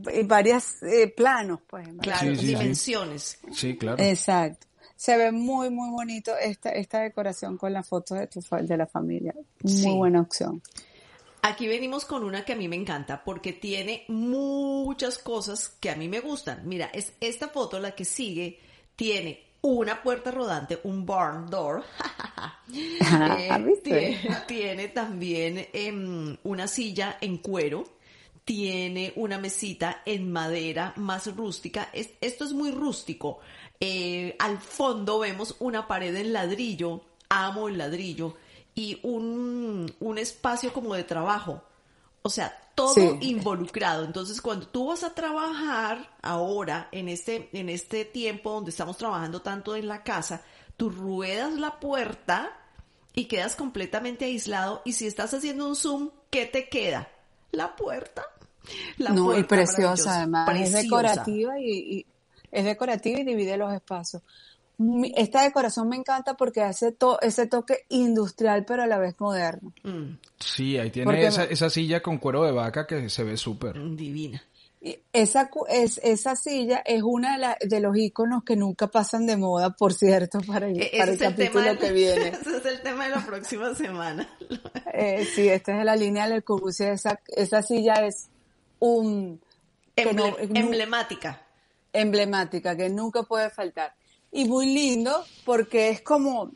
en 0.08 0.28
varias 0.28 0.82
eh, 0.82 1.12
planos, 1.14 1.60
pues. 1.66 1.88
Claro, 2.00 2.20
Sí, 2.20 2.36
sí, 2.36 2.40
sí. 2.40 2.46
dimensiones. 2.48 3.38
Sí, 3.52 3.76
claro. 3.76 4.02
Exacto. 4.02 4.66
Se 4.96 5.16
ve 5.16 5.32
muy, 5.32 5.70
muy 5.70 5.90
bonito 5.90 6.36
esta, 6.36 6.70
esta 6.70 7.00
decoración 7.00 7.56
con 7.56 7.72
las 7.72 7.88
fotos 7.88 8.18
de 8.18 8.26
tu 8.26 8.40
de 8.62 8.76
la 8.76 8.86
familia. 8.86 9.34
Muy 9.62 9.72
Sí. 9.72 9.90
buena 9.96 10.20
opción. 10.20 10.62
Aquí 11.42 11.66
venimos 11.66 12.04
con 12.04 12.22
una 12.22 12.44
que 12.44 12.52
a 12.52 12.56
mí 12.56 12.68
me 12.68 12.76
encanta 12.76 13.24
porque 13.24 13.54
tiene 13.54 14.04
muchas 14.08 15.16
cosas 15.18 15.70
que 15.80 15.88
a 15.88 15.96
mí 15.96 16.06
me 16.06 16.20
gustan. 16.20 16.68
Mira, 16.68 16.90
es 16.92 17.14
esta 17.20 17.48
foto 17.48 17.78
la 17.80 17.94
que 17.94 18.04
sigue 18.04 18.58
tiene 18.94 19.42
una 19.62 20.02
puerta 20.02 20.30
rodante, 20.30 20.78
un 20.84 21.06
barn 21.06 21.48
door. 21.48 21.82
Eh, 22.72 23.48
¿Viste? 23.64 23.82
tiene, 23.90 24.36
tiene 24.46 24.88
también 24.88 25.66
em, 25.72 26.36
una 26.44 26.68
silla 26.68 27.16
en 27.20 27.38
cuero. 27.38 27.84
Tiene 28.50 29.12
una 29.14 29.38
mesita 29.38 30.02
en 30.04 30.32
madera 30.32 30.92
más 30.96 31.32
rústica. 31.36 31.88
Es- 31.92 32.10
esto 32.20 32.44
es 32.44 32.52
muy 32.52 32.72
rústico. 32.72 33.38
Eh, 33.78 34.34
al 34.40 34.58
fondo 34.58 35.20
vemos 35.20 35.54
una 35.60 35.86
pared 35.86 36.16
en 36.16 36.32
ladrillo. 36.32 37.00
Amo 37.28 37.68
el 37.68 37.78
ladrillo. 37.78 38.34
Y 38.74 38.98
un, 39.04 39.94
un 40.00 40.18
espacio 40.18 40.72
como 40.72 40.94
de 40.94 41.04
trabajo. 41.04 41.62
O 42.22 42.28
sea, 42.28 42.60
todo 42.74 42.94
Sí. 42.94 43.08
involucrado. 43.20 44.04
Entonces, 44.04 44.40
cuando 44.42 44.66
tú 44.66 44.88
vas 44.88 45.04
a 45.04 45.14
trabajar 45.14 46.10
ahora, 46.20 46.88
en 46.90 47.08
este, 47.08 47.50
en 47.52 47.68
este 47.68 48.04
tiempo 48.04 48.50
donde 48.50 48.70
estamos 48.72 48.96
trabajando 48.96 49.42
tanto 49.42 49.76
en 49.76 49.86
la 49.86 50.02
casa, 50.02 50.42
tú 50.76 50.90
ruedas 50.90 51.52
la 51.52 51.78
puerta 51.78 52.50
y 53.14 53.26
quedas 53.26 53.54
completamente 53.54 54.24
aislado. 54.24 54.82
Y 54.84 54.94
si 54.94 55.06
estás 55.06 55.32
haciendo 55.34 55.68
un 55.68 55.76
zoom, 55.76 56.10
¿qué 56.30 56.46
te 56.46 56.68
queda? 56.68 57.08
La 57.52 57.76
puerta. 57.76 58.24
La 58.98 59.10
no, 59.10 59.36
y 59.38 59.42
preciosa 59.44 60.18
además. 60.18 60.48
Es 60.48 60.54
Preciosa. 60.70 60.82
decorativa 60.82 61.58
y, 61.60 61.70
y- 61.98 62.06
es 62.52 62.64
decorativa 62.64 63.20
y 63.20 63.24
divide 63.24 63.56
los 63.56 63.72
espacios. 63.72 64.22
Esta 65.14 65.42
decoración 65.42 65.88
me 65.88 65.96
encanta 65.96 66.34
porque 66.34 66.62
hace 66.62 66.90
to- 66.92 67.20
ese 67.20 67.46
toque 67.46 67.84
industrial 67.90 68.64
pero 68.66 68.82
a 68.82 68.86
la 68.86 68.96
vez 68.98 69.14
moderno. 69.20 69.72
Mm, 69.84 70.16
Sí, 70.38 70.78
ahí 70.78 70.90
tiene 70.90 71.04
Porque 71.04 71.26
esa, 71.26 71.44
me- 71.46 71.52
esa 71.52 71.68
silla 71.68 72.00
con 72.02 72.16
cuero 72.18 72.44
de 72.44 72.52
vaca 72.52 72.86
que 72.86 73.08
se 73.10 73.22
ve 73.22 73.36
súper. 73.36 73.78
mm, 73.78 73.94
divina. 73.96 74.42
Y 74.82 74.98
esa, 75.12 75.50
cu- 75.50 75.66
es, 75.68 76.00
esa 76.02 76.34
silla 76.34 76.82
es 76.86 77.02
una 77.02 77.32
de, 77.34 77.38
la- 77.38 77.58
de 77.60 77.80
los 77.80 77.94
iconos 77.98 78.42
que 78.42 78.56
nunca 78.56 78.86
pasan 78.86 79.26
de 79.26 79.36
moda, 79.36 79.68
por 79.76 79.92
cierto, 79.92 80.40
para 80.40 80.66
el, 80.68 80.80
E- 80.80 80.90
para 80.98 81.12
Ese 81.12 81.26
el 81.26 81.32
es 81.32 81.38
el 81.38 81.50
tema 81.52 81.64
capítulo 81.66 81.78
que 81.78 81.92
viene. 81.92 82.28
ese 82.40 82.56
es 82.56 82.64
el 82.64 82.80
tema 82.80 83.04
de 83.04 83.10
la 83.16 83.26
próxima 83.26 83.74
semana. 83.74 84.26
Eh, 84.94 85.26
sí, 85.34 85.46
esta 85.46 85.78
es 85.78 85.84
la 85.84 85.94
línea 85.94 86.26
del 86.26 86.42
Corbusier. 86.42 86.92
Esa, 86.94 87.20
esa 87.28 87.60
silla 87.62 88.06
es 88.06 88.29
un 88.80 89.40
que 89.94 90.12
no- 90.12 90.36
emblemática. 90.38 91.42
emblemática 91.92 92.76
que 92.76 92.88
nunca 92.88 93.22
puede 93.24 93.50
faltar 93.50 93.94
y 94.32 94.44
muy 94.46 94.66
lindo 94.66 95.24
porque 95.44 95.90
es 95.90 96.02
como 96.02 96.50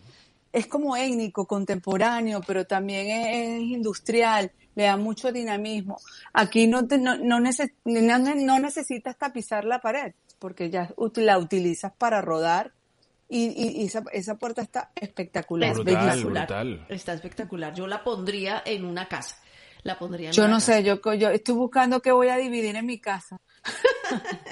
es 0.53 0.69
como 0.69 0.97
étnico, 0.97 1.47
contemporáneo, 1.47 2.41
pero 2.47 2.65
también 2.65 3.09
es, 3.09 3.27
es 3.57 3.61
industrial, 3.63 4.53
le 4.77 4.85
da 4.85 4.97
mucho 4.97 5.33
dinamismo. 5.33 5.99
Aquí 6.33 6.69
no 6.69 6.87
te, 6.87 6.97
no, 6.97 7.17
no, 7.17 7.41
neces- 7.41 7.73
no, 7.85 8.19
no 8.37 8.59
necesitas 8.61 9.19
tapizar 9.19 9.65
la 9.65 9.81
pared 9.81 10.15
porque 10.39 10.71
ya 10.71 10.95
la 11.17 11.39
utilizas 11.39 11.93
para 11.99 12.21
rodar 12.21 12.73
y, 13.29 13.47
y- 13.47 13.83
y 13.83 13.87
esa, 13.87 14.05
esa 14.13 14.37
puerta 14.37 14.63
está 14.63 14.93
espectacular, 14.95 15.71
Es 15.71 15.77
Brutal, 15.79 16.25
brutal. 16.47 16.87
Está 16.89 17.15
espectacular. 17.15 17.75
Yo 17.75 17.89
la 17.89 18.05
pondría 18.05 18.63
en 18.65 18.85
una 18.85 19.09
casa. 19.09 19.37
La 19.85 19.99
pondría 19.99 20.29
en 20.31 20.35
Yo 20.35 20.49
no 20.49 20.55
casa. 20.57 20.75
sé, 20.75 20.83
yo, 20.83 21.01
yo 21.15 21.31
estoy 21.31 21.55
buscando 21.55 22.01
qué 22.01 22.11
voy 22.13 22.29
a 22.29 22.37
dividir 22.37 22.75
en 22.77 22.87
mi 22.87 22.99
casa. 22.99 23.37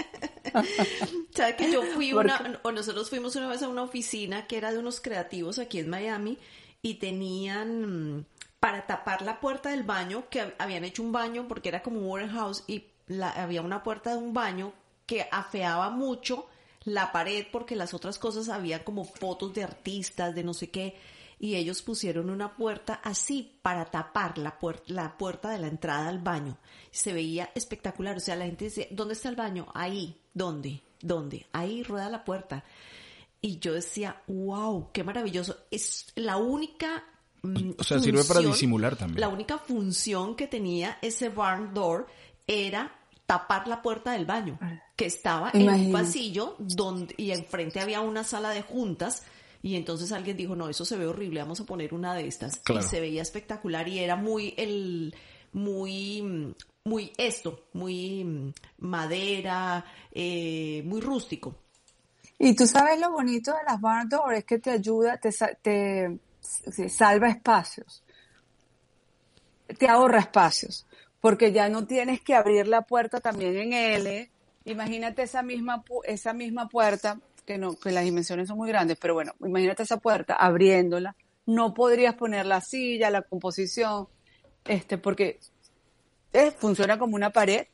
¿Sabes 1.34 1.54
que 1.56 1.72
yo 1.72 1.82
fui 1.82 2.12
una, 2.12 2.60
o 2.62 2.72
nosotros 2.72 3.08
fuimos 3.08 3.34
una 3.36 3.48
vez 3.48 3.62
a 3.62 3.68
una 3.68 3.82
oficina 3.82 4.46
que 4.46 4.58
era 4.58 4.70
de 4.72 4.78
unos 4.78 5.00
creativos 5.00 5.58
aquí 5.58 5.78
en 5.78 5.88
Miami 5.88 6.38
y 6.82 6.94
tenían 6.94 8.16
mm, 8.18 8.24
para 8.60 8.86
tapar 8.86 9.22
la 9.22 9.40
puerta 9.40 9.70
del 9.70 9.82
baño, 9.82 10.24
que 10.28 10.42
hab- 10.42 10.54
habían 10.58 10.84
hecho 10.84 11.02
un 11.02 11.12
baño 11.12 11.46
porque 11.48 11.70
era 11.70 11.82
como 11.82 12.00
un 12.00 12.06
warehouse 12.06 12.64
y 12.66 12.84
la- 13.06 13.30
había 13.30 13.62
una 13.62 13.82
puerta 13.82 14.10
de 14.10 14.18
un 14.18 14.34
baño 14.34 14.72
que 15.06 15.26
afeaba 15.30 15.90
mucho 15.90 16.46
la 16.84 17.12
pared 17.12 17.46
porque 17.50 17.76
las 17.76 17.94
otras 17.94 18.18
cosas 18.18 18.48
había 18.48 18.84
como 18.84 19.04
fotos 19.04 19.54
de 19.54 19.64
artistas, 19.64 20.34
de 20.34 20.44
no 20.44 20.52
sé 20.52 20.68
qué, 20.70 20.96
y 21.42 21.56
ellos 21.56 21.82
pusieron 21.82 22.30
una 22.30 22.54
puerta 22.54 23.00
así 23.02 23.58
para 23.62 23.84
tapar 23.86 24.38
la, 24.38 24.60
puer- 24.60 24.80
la 24.86 25.18
puerta 25.18 25.50
de 25.50 25.58
la 25.58 25.66
entrada 25.66 26.08
al 26.08 26.20
baño. 26.20 26.56
Se 26.92 27.12
veía 27.12 27.50
espectacular, 27.56 28.16
o 28.16 28.20
sea, 28.20 28.36
la 28.36 28.44
gente 28.46 28.66
dice, 28.66 28.86
¿dónde 28.92 29.14
está 29.14 29.28
el 29.28 29.34
baño? 29.34 29.66
Ahí, 29.74 30.16
¿dónde? 30.32 30.80
¿Dónde? 31.00 31.46
Ahí 31.52 31.82
rueda 31.82 32.08
la 32.08 32.24
puerta. 32.24 32.62
Y 33.40 33.58
yo 33.58 33.72
decía, 33.74 34.22
wow, 34.28 34.90
qué 34.92 35.02
maravilloso. 35.02 35.56
Es 35.72 36.12
la 36.14 36.36
única... 36.36 37.02
mm, 37.42 37.70
O 37.76 37.82
sea, 37.82 37.98
sirve 37.98 38.22
para 38.22 38.38
función- 38.38 38.52
disimular 38.52 38.94
también. 38.94 39.20
La 39.20 39.28
única 39.28 39.58
función 39.58 40.36
que 40.36 40.46
tenía 40.46 40.98
ese 41.02 41.28
barn 41.28 41.74
door 41.74 42.06
era 42.46 42.94
tapar 43.26 43.66
la 43.66 43.82
puerta 43.82 44.12
del 44.12 44.26
baño, 44.26 44.60
que 44.94 45.06
estaba 45.06 45.50
en 45.54 45.68
un 45.68 45.92
pasillo 45.92 46.54
donde, 46.60 47.16
y 47.18 47.32
enfrente 47.32 47.80
había 47.80 48.00
una 48.00 48.22
sala 48.22 48.50
de 48.50 48.62
juntas. 48.62 49.24
Y 49.62 49.76
entonces 49.76 50.10
alguien 50.12 50.36
dijo, 50.36 50.56
no, 50.56 50.68
eso 50.68 50.84
se 50.84 50.96
ve 50.96 51.06
horrible, 51.06 51.40
vamos 51.40 51.60
a 51.60 51.64
poner 51.64 51.94
una 51.94 52.14
de 52.14 52.26
estas. 52.26 52.56
Claro. 52.58 52.84
Y 52.84 52.88
se 52.88 53.00
veía 53.00 53.22
espectacular 53.22 53.86
y 53.88 54.00
era 54.00 54.16
muy, 54.16 54.54
el, 54.56 55.14
muy, 55.52 56.54
muy 56.84 57.12
esto, 57.16 57.66
muy 57.72 58.24
mm, 58.24 58.52
madera, 58.78 59.84
eh, 60.10 60.82
muy 60.84 61.00
rústico. 61.00 61.54
Y 62.40 62.56
tú 62.56 62.66
sabes 62.66 62.98
lo 62.98 63.12
bonito 63.12 63.52
de 63.52 63.62
las 63.64 63.80
barn 63.80 64.08
door 64.08 64.34
es 64.34 64.44
que 64.44 64.58
te 64.58 64.70
ayuda, 64.70 65.16
te, 65.18 65.30
sa- 65.30 65.54
te 65.54 66.18
se 66.40 66.88
salva 66.88 67.28
espacios, 67.28 68.02
te 69.78 69.88
ahorra 69.88 70.18
espacios, 70.18 70.86
porque 71.20 71.52
ya 71.52 71.68
no 71.68 71.86
tienes 71.86 72.20
que 72.20 72.34
abrir 72.34 72.66
la 72.66 72.82
puerta 72.82 73.20
también 73.20 73.56
en 73.56 73.72
L. 73.72 74.30
Imagínate 74.64 75.22
esa 75.22 75.42
misma 75.42 75.84
pu- 75.84 76.02
esa 76.04 76.32
misma 76.32 76.68
puerta 76.68 77.20
que 77.46 77.58
no 77.58 77.74
que 77.76 77.90
las 77.90 78.04
dimensiones 78.04 78.48
son 78.48 78.56
muy 78.58 78.68
grandes, 78.68 78.98
pero 79.00 79.14
bueno, 79.14 79.32
imagínate 79.40 79.82
esa 79.82 79.96
puerta 79.98 80.34
abriéndola, 80.34 81.16
no 81.46 81.74
podrías 81.74 82.14
poner 82.14 82.46
la 82.46 82.60
silla, 82.60 83.10
la 83.10 83.22
composición, 83.22 84.06
este, 84.64 84.96
porque 84.98 85.40
eh, 86.32 86.52
funciona 86.52 86.98
como 86.98 87.16
una 87.16 87.30
pared, 87.30 87.66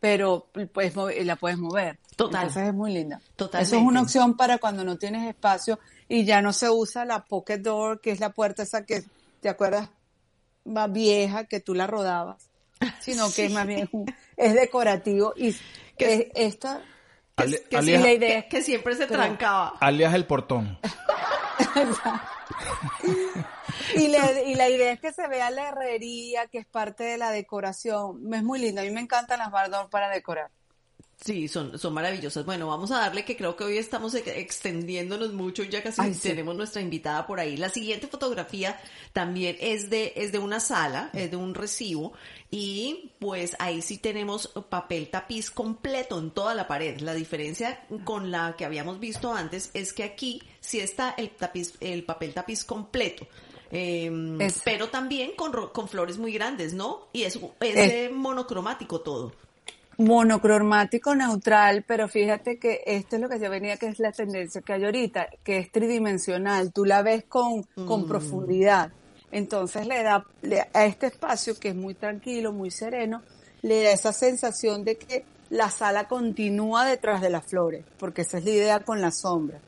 pero 0.00 0.46
puedes 0.72 0.94
mover- 0.94 1.24
la 1.24 1.34
puedes 1.36 1.58
mover. 1.58 1.98
Total. 2.16 2.42
Entonces 2.42 2.68
es 2.68 2.74
muy 2.74 2.92
linda. 2.92 3.20
Totalmente. 3.36 3.66
Eso 3.74 3.82
es 3.82 3.88
una 3.88 4.02
opción 4.02 4.36
para 4.36 4.58
cuando 4.58 4.84
no 4.84 4.96
tienes 4.96 5.28
espacio 5.28 5.78
y 6.08 6.24
ya 6.24 6.40
no 6.40 6.52
se 6.52 6.70
usa 6.70 7.04
la 7.04 7.24
pocket 7.24 7.58
door, 7.58 8.00
que 8.00 8.12
es 8.12 8.20
la 8.20 8.30
puerta 8.30 8.62
esa 8.62 8.84
que, 8.86 9.02
¿te 9.40 9.48
acuerdas? 9.48 9.88
Más 10.64 10.92
vieja, 10.92 11.44
que 11.44 11.58
tú 11.60 11.74
la 11.74 11.86
rodabas, 11.88 12.48
sino 13.00 13.30
que 13.32 13.46
es 13.46 13.52
más 13.52 13.66
bien, 13.66 13.88
es 14.36 14.54
decorativo 14.54 15.32
y 15.36 15.52
Que- 15.96 16.14
es- 16.14 16.26
esta, 16.54 16.82
Ale- 17.38 17.62
que, 17.70 17.76
alias, 17.76 18.02
sí, 18.02 18.06
la 18.08 18.12
idea- 18.12 18.42
que- 18.42 18.48
que 18.48 18.62
siempre 18.62 18.94
se 18.96 19.06
Pero- 19.06 19.22
trancaba. 19.22 19.74
alias 19.80 20.14
el 20.14 20.26
portón. 20.26 20.78
Y, 23.94 24.08
le- 24.08 24.44
y 24.46 24.54
la 24.54 24.68
idea 24.68 24.92
es 24.92 25.00
que 25.00 25.12
se 25.12 25.26
vea 25.28 25.50
la 25.50 25.68
herrería, 25.68 26.46
que 26.46 26.58
es 26.58 26.66
parte 26.66 27.04
de 27.04 27.16
la 27.18 27.30
decoración. 27.30 28.20
Es 28.34 28.42
muy 28.42 28.58
lindo. 28.58 28.80
A 28.80 28.84
mí 28.84 28.90
me 28.90 29.00
encantan 29.00 29.38
las 29.38 29.50
bardoor 29.50 29.88
para 29.90 30.08
decorar. 30.08 30.50
Sí, 31.20 31.48
son, 31.48 31.76
son 31.80 31.94
maravillosas. 31.94 32.44
Bueno, 32.46 32.68
vamos 32.68 32.92
a 32.92 32.98
darle 33.00 33.24
que 33.24 33.36
creo 33.36 33.56
que 33.56 33.64
hoy 33.64 33.76
estamos 33.76 34.14
ex- 34.14 34.28
extendiéndonos 34.28 35.32
mucho 35.32 35.64
y 35.64 35.68
ya 35.68 35.82
casi 35.82 36.00
Ay, 36.00 36.14
sí. 36.14 36.28
tenemos 36.28 36.54
nuestra 36.54 36.80
invitada 36.80 37.26
por 37.26 37.40
ahí. 37.40 37.56
La 37.56 37.70
siguiente 37.70 38.06
fotografía 38.06 38.80
también 39.12 39.56
es 39.58 39.90
de, 39.90 40.12
es 40.14 40.30
de 40.30 40.38
una 40.38 40.60
sala, 40.60 41.10
es 41.12 41.28
de 41.32 41.36
un 41.36 41.54
recibo 41.56 42.12
y 42.52 43.10
pues 43.18 43.56
ahí 43.58 43.82
sí 43.82 43.98
tenemos 43.98 44.46
papel 44.68 45.08
tapiz 45.10 45.50
completo 45.50 46.20
en 46.20 46.30
toda 46.30 46.54
la 46.54 46.68
pared. 46.68 47.00
La 47.00 47.14
diferencia 47.14 47.84
con 48.04 48.30
la 48.30 48.54
que 48.56 48.64
habíamos 48.64 49.00
visto 49.00 49.32
antes 49.34 49.70
es 49.74 49.92
que 49.92 50.04
aquí 50.04 50.40
sí 50.60 50.78
está 50.78 51.14
el 51.18 51.30
tapiz, 51.30 51.74
el 51.80 52.04
papel 52.04 52.32
tapiz 52.32 52.64
completo. 52.64 53.26
Eh, 53.72 54.36
Es- 54.38 54.62
pero 54.64 54.88
también 54.88 55.32
con, 55.36 55.50
con 55.72 55.88
flores 55.88 56.16
muy 56.16 56.32
grandes, 56.32 56.74
¿no? 56.74 57.08
Y 57.12 57.24
es, 57.24 57.34
es 57.34 57.42
Es- 57.76 57.92
eh, 57.92 58.10
monocromático 58.14 59.00
todo. 59.00 59.32
Monocromático 59.98 61.14
neutral, 61.14 61.84
pero 61.86 62.08
fíjate 62.08 62.58
que 62.58 62.82
esto 62.86 63.16
es 63.16 63.22
lo 63.22 63.28
que 63.28 63.40
yo 63.40 63.50
venía, 63.50 63.76
que 63.76 63.88
es 63.88 63.98
la 63.98 64.12
tendencia 64.12 64.62
que 64.62 64.72
hay 64.72 64.84
ahorita, 64.84 65.28
que 65.42 65.58
es 65.58 65.72
tridimensional, 65.72 66.72
tú 66.72 66.84
la 66.84 67.02
ves 67.02 67.24
con, 67.28 67.64
con 67.84 68.06
profundidad. 68.06 68.90
Entonces 69.30 69.86
le 69.86 70.02
da 70.02 70.24
le- 70.40 70.68
a 70.72 70.86
este 70.86 71.08
espacio 71.08 71.58
que 71.58 71.70
es 71.70 71.74
muy 71.74 71.94
tranquilo, 71.94 72.52
muy 72.52 72.70
sereno, 72.70 73.22
le 73.62 73.82
da 73.82 73.90
esa 73.90 74.12
sensación 74.12 74.84
de 74.84 74.96
que 74.96 75.24
la 75.50 75.68
sala 75.68 76.06
continúa 76.06 76.86
detrás 76.86 77.20
de 77.20 77.30
las 77.30 77.44
flores, 77.44 77.84
porque 77.98 78.22
esa 78.22 78.38
es 78.38 78.44
la 78.44 78.50
idea 78.50 78.80
con 78.84 79.00
la 79.00 79.10
sombra, 79.10 79.58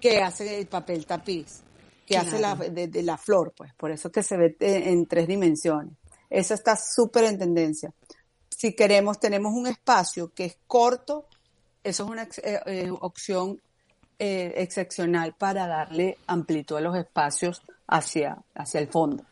que 0.00 0.20
hace 0.20 0.60
el 0.60 0.66
papel 0.68 1.06
tapiz, 1.06 1.60
que 2.06 2.16
hace 2.16 2.38
la, 2.38 2.54
de, 2.54 2.86
de 2.86 3.02
la 3.02 3.18
flor, 3.18 3.52
pues, 3.56 3.72
por 3.74 3.90
eso 3.90 4.12
que 4.12 4.22
se 4.22 4.36
ve 4.36 4.56
en 4.60 5.06
tres 5.06 5.26
dimensiones. 5.26 5.94
Eso 6.30 6.54
está 6.54 6.76
súper 6.76 7.24
en 7.24 7.38
tendencia 7.38 7.92
si 8.62 8.74
queremos, 8.74 9.18
tenemos 9.18 9.54
un 9.54 9.66
espacio 9.66 10.32
que 10.32 10.44
es 10.44 10.56
corto, 10.68 11.26
eso 11.82 12.04
es 12.04 12.08
una 12.08 12.22
eh, 12.22 12.60
eh, 12.66 12.90
opción 13.00 13.60
eh, 14.20 14.54
excepcional 14.58 15.34
para 15.34 15.66
darle 15.66 16.16
amplitud 16.28 16.76
a 16.76 16.80
los 16.80 16.96
espacios 16.96 17.60
hacia, 17.88 18.38
hacia 18.54 18.78
el 18.78 18.86
fondo. 18.86 19.24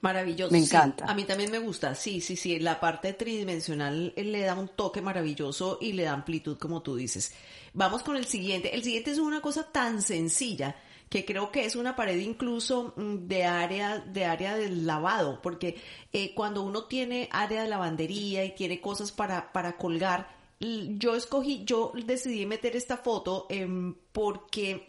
Maravilloso. 0.00 0.52
Me 0.52 0.60
sí. 0.60 0.64
encanta. 0.64 1.04
A 1.04 1.14
mí 1.14 1.24
también 1.24 1.50
me 1.50 1.58
gusta. 1.58 1.94
Sí, 1.94 2.22
sí, 2.22 2.34
sí. 2.34 2.60
La 2.60 2.80
parte 2.80 3.12
tridimensional 3.12 4.14
eh, 4.16 4.24
le 4.24 4.40
da 4.40 4.54
un 4.54 4.68
toque 4.68 5.02
maravilloso 5.02 5.76
y 5.78 5.92
le 5.92 6.04
da 6.04 6.12
amplitud, 6.12 6.56
como 6.56 6.80
tú 6.80 6.96
dices. 6.96 7.34
Vamos 7.74 8.02
con 8.02 8.16
el 8.16 8.24
siguiente. 8.24 8.74
El 8.74 8.82
siguiente 8.82 9.10
es 9.10 9.18
una 9.18 9.42
cosa 9.42 9.70
tan 9.70 10.00
sencilla 10.00 10.76
que 11.12 11.26
creo 11.26 11.52
que 11.52 11.66
es 11.66 11.76
una 11.76 11.94
pared 11.94 12.18
incluso 12.20 12.94
mm, 12.96 13.26
de 13.28 13.44
área 13.44 13.98
de 13.98 14.24
área 14.24 14.56
del 14.56 14.86
lavado, 14.86 15.42
porque 15.42 15.76
eh, 16.10 16.32
cuando 16.34 16.62
uno 16.62 16.84
tiene 16.84 17.28
área 17.30 17.64
de 17.64 17.68
lavandería 17.68 18.46
y 18.46 18.54
tiene 18.54 18.80
cosas 18.80 19.12
para 19.12 19.52
para 19.52 19.76
colgar, 19.76 20.34
yo 20.58 21.14
escogí, 21.14 21.64
yo 21.66 21.92
decidí 22.06 22.46
meter 22.46 22.76
esta 22.76 22.96
foto 22.96 23.46
em, 23.50 23.94
porque 24.12 24.88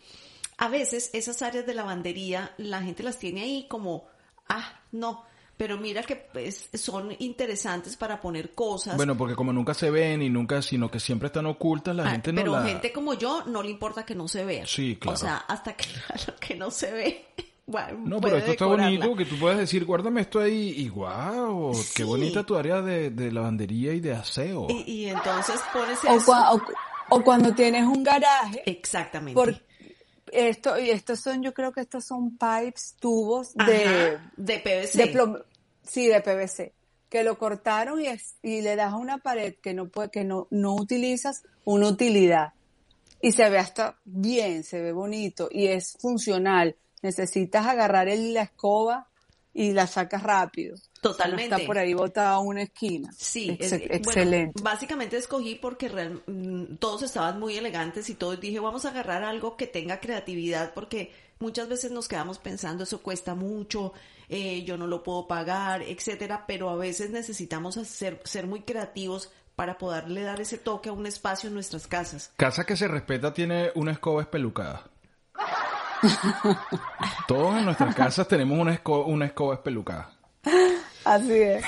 a 0.55 0.69
veces 0.69 1.09
esas 1.11 1.41
áreas 1.41 1.65
de 1.65 1.73
lavandería 1.73 2.53
la 2.57 2.81
gente 2.81 3.03
las 3.03 3.19
tiene 3.19 3.41
ahí 3.41 3.67
como, 3.67 4.05
ah, 4.47 4.79
no, 4.93 5.25
pero 5.57 5.77
mira 5.77 6.03
que 6.03 6.15
pues, 6.15 6.69
son 6.73 7.15
interesantes 7.19 7.95
para 7.95 8.19
poner 8.19 8.53
cosas. 8.53 8.95
Bueno, 8.97 9.15
porque 9.17 9.35
como 9.35 9.53
nunca 9.53 9.73
se 9.73 9.89
ven 9.91 10.21
y 10.21 10.29
nunca, 10.29 10.61
sino 10.61 10.89
que 10.89 10.99
siempre 10.99 11.27
están 11.27 11.45
ocultas, 11.45 11.95
la 11.95 12.03
Ah, 12.07 12.11
gente 12.11 12.33
no 12.33 12.41
pero 12.41 12.51
la... 12.53 12.63
gente 12.63 12.91
como 12.91 13.13
yo 13.13 13.43
no 13.45 13.61
le 13.63 13.69
importa 13.69 14.05
que 14.05 14.15
no 14.15 14.27
se 14.27 14.43
vea. 14.45 14.65
Sí, 14.65 14.97
claro. 14.99 15.15
O 15.15 15.17
sea, 15.19 15.37
hasta 15.47 15.73
que, 15.73 15.85
que 16.39 16.55
no 16.55 16.71
se 16.71 16.91
ve. 16.91 17.25
Bueno, 17.65 17.97
No, 18.03 18.19
pero 18.19 18.35
esto 18.35 18.51
está 18.51 18.65
bonito, 18.65 19.15
que 19.15 19.23
tú 19.23 19.39
puedas 19.39 19.57
decir, 19.57 19.85
guárdame 19.85 20.19
esto 20.19 20.41
ahí 20.41 20.73
y 20.75 20.89
guau, 20.89 21.71
qué 21.71 21.77
Sí. 21.81 22.03
bonita 22.03 22.43
tu 22.45 22.57
área 22.57 22.81
de, 22.81 23.09
de 23.09 23.31
lavandería 23.31 23.93
y 23.93 24.01
de 24.01 24.11
aseo. 24.13 24.67
Y, 24.69 24.81
y 24.91 25.05
entonces 25.05 25.61
pones 25.71 25.97
O, 26.03 26.07
eso. 26.13 26.25
cua- 26.29 26.55
o- 27.09 27.15
o 27.15 27.23
cuando 27.23 27.53
tienes 27.55 27.85
un 27.85 28.03
garaje, 28.03 28.61
Exactamente. 28.69 29.33
por 29.33 29.55
esto, 30.33 30.77
y 30.79 30.89
estos 30.89 31.19
son, 31.19 31.41
yo 31.43 31.53
creo 31.53 31.71
que 31.71 31.81
estos 31.81 32.05
son 32.05 32.37
pipes, 32.37 32.95
tubos 32.99 33.53
Ajá, 33.57 33.71
de, 33.71 34.19
de 34.37 34.59
PVC. 34.59 34.97
de 34.97 35.13
plom- 35.13 35.43
sí, 35.83 36.07
de 36.07 36.21
PVC, 36.21 36.73
que 37.09 37.23
lo 37.23 37.37
cortaron 37.37 38.01
y, 38.01 38.07
es- 38.07 38.35
y 38.41 38.61
le 38.61 38.75
das 38.75 38.93
a 38.93 38.97
una 38.97 39.17
pared 39.19 39.55
que 39.61 39.73
no 39.73 39.89
puede, 39.89 40.09
que 40.09 40.23
no, 40.23 40.47
no 40.51 40.75
utilizas 40.75 41.43
una 41.63 41.87
utilidad. 41.87 42.53
Y 43.21 43.31
se 43.31 43.49
ve 43.49 43.57
hasta 43.57 43.99
bien, 44.03 44.63
se 44.63 44.81
ve 44.81 44.91
bonito 44.91 45.47
y 45.51 45.67
es 45.67 45.95
funcional. 46.01 46.75
Necesitas 47.01 47.65
agarrar 47.67 48.09
el- 48.09 48.33
la 48.33 48.41
escoba 48.43 49.09
y 49.53 49.71
la 49.73 49.85
sacas 49.87 50.23
rápido. 50.23 50.75
Totalmente. 51.01 51.49
No 51.49 51.55
está 51.57 51.67
por 51.67 51.77
ahí 51.77 51.93
botada 51.93 52.31
a 52.33 52.39
una 52.39 52.63
esquina. 52.63 53.09
Sí, 53.17 53.51
Ex- 53.51 53.71
es- 53.73 53.79
bueno, 53.79 53.95
excelente. 53.97 54.61
básicamente 54.63 55.17
escogí 55.17 55.55
porque 55.55 55.89
real- 55.89 56.23
mm, 56.25 56.77
todos 56.77 57.03
estaban 57.03 57.39
muy 57.39 57.55
elegantes 57.57 58.09
y 58.09 58.15
todos 58.15 58.39
dije, 58.39 58.59
vamos 58.59 58.85
a 58.85 58.89
agarrar 58.89 59.23
algo 59.23 59.55
que 59.57 59.67
tenga 59.67 59.99
creatividad 59.99 60.73
porque 60.73 61.11
muchas 61.39 61.67
veces 61.69 61.91
nos 61.91 62.07
quedamos 62.07 62.39
pensando, 62.39 62.83
eso 62.85 63.01
cuesta 63.03 63.35
mucho, 63.35 63.93
eh, 64.29 64.63
yo 64.63 64.77
no 64.77 64.87
lo 64.87 65.03
puedo 65.03 65.27
pagar, 65.27 65.81
etcétera, 65.83 66.45
pero 66.47 66.69
a 66.69 66.75
veces 66.75 67.09
necesitamos 67.11 67.77
hacer, 67.77 68.21
ser 68.23 68.47
muy 68.47 68.61
creativos 68.61 69.29
para 69.55 69.77
poderle 69.77 70.21
dar 70.23 70.41
ese 70.41 70.57
toque 70.57 70.89
a 70.89 70.93
un 70.93 71.05
espacio 71.05 71.47
en 71.49 71.53
nuestras 71.53 71.85
casas. 71.85 72.31
Casa 72.37 72.65
que 72.65 72.75
se 72.77 72.87
respeta 72.87 73.33
tiene 73.33 73.71
una 73.75 73.91
escoba 73.91 74.21
espelucada. 74.21 74.89
Todos 77.27 77.57
en 77.57 77.65
nuestras 77.65 77.95
casas 77.95 78.27
tenemos 78.27 78.57
una, 78.59 78.73
esco- 78.81 79.05
una 79.05 79.25
escoba 79.25 79.55
espelucada. 79.55 80.11
Así 81.05 81.33
es. 81.33 81.63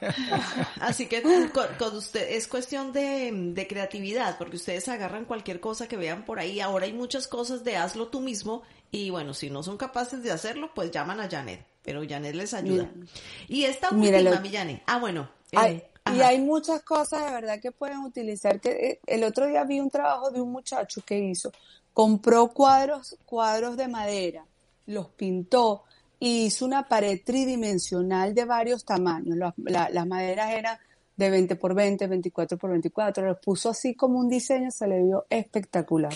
Así 0.80 1.06
que 1.06 1.22
con, 1.22 1.68
con 1.78 1.96
usted 1.96 2.30
es 2.30 2.46
cuestión 2.48 2.92
de, 2.92 3.30
de 3.32 3.66
creatividad, 3.66 4.38
porque 4.38 4.56
ustedes 4.56 4.88
agarran 4.88 5.24
cualquier 5.24 5.60
cosa 5.60 5.88
que 5.88 5.96
vean 5.96 6.24
por 6.24 6.38
ahí. 6.38 6.60
Ahora 6.60 6.86
hay 6.86 6.92
muchas 6.92 7.26
cosas 7.28 7.64
de 7.64 7.76
hazlo 7.76 8.08
tú 8.08 8.20
mismo 8.20 8.62
y 8.90 9.10
bueno, 9.10 9.34
si 9.34 9.50
no 9.50 9.62
son 9.62 9.76
capaces 9.76 10.22
de 10.22 10.30
hacerlo, 10.32 10.70
pues 10.74 10.90
llaman 10.90 11.20
a 11.20 11.28
Janet, 11.28 11.64
pero 11.82 12.02
Janet 12.08 12.34
les 12.34 12.54
ayuda. 12.54 12.88
Mira. 12.94 13.10
Y 13.48 13.64
esta 13.64 13.90
última, 13.90 14.40
mi 14.40 14.50
Janet. 14.50 14.82
Ah, 14.86 14.98
bueno. 14.98 15.28
eh, 15.52 15.56
Hay- 15.58 15.82
y 16.16 16.22
hay 16.22 16.40
muchas 16.40 16.82
cosas 16.84 17.22
de 17.26 17.32
verdad 17.32 17.60
que 17.60 17.70
pueden 17.70 17.98
utilizar. 17.98 18.60
Que 18.60 18.70
eh, 18.70 19.00
el 19.06 19.24
otro 19.24 19.46
día 19.46 19.64
vi 19.64 19.78
un 19.78 19.90
trabajo 19.90 20.30
de 20.30 20.40
un 20.40 20.50
muchacho 20.50 21.02
que 21.04 21.18
hizo, 21.18 21.52
compró 21.98 22.52
cuadros, 22.52 23.16
cuadros 23.26 23.76
de 23.76 23.88
madera, 23.88 24.46
los 24.86 25.08
pintó 25.08 25.82
y 26.20 26.44
hizo 26.44 26.64
una 26.64 26.86
pared 26.86 27.20
tridimensional 27.24 28.36
de 28.36 28.44
varios 28.44 28.84
tamaños. 28.84 29.36
La- 29.56 29.90
las 29.90 30.06
maderas 30.06 30.52
eran 30.52 30.78
de 31.16 31.28
20 31.28 31.56
por 31.56 31.74
20, 31.74 32.06
24 32.06 32.56
por 32.56 32.70
24. 32.70 33.26
Los 33.26 33.40
puso 33.40 33.70
así 33.70 33.96
como 33.96 34.20
un 34.20 34.28
diseño, 34.28 34.70
se 34.70 34.86
le 34.86 35.02
vio 35.02 35.26
espectacular. 35.28 36.14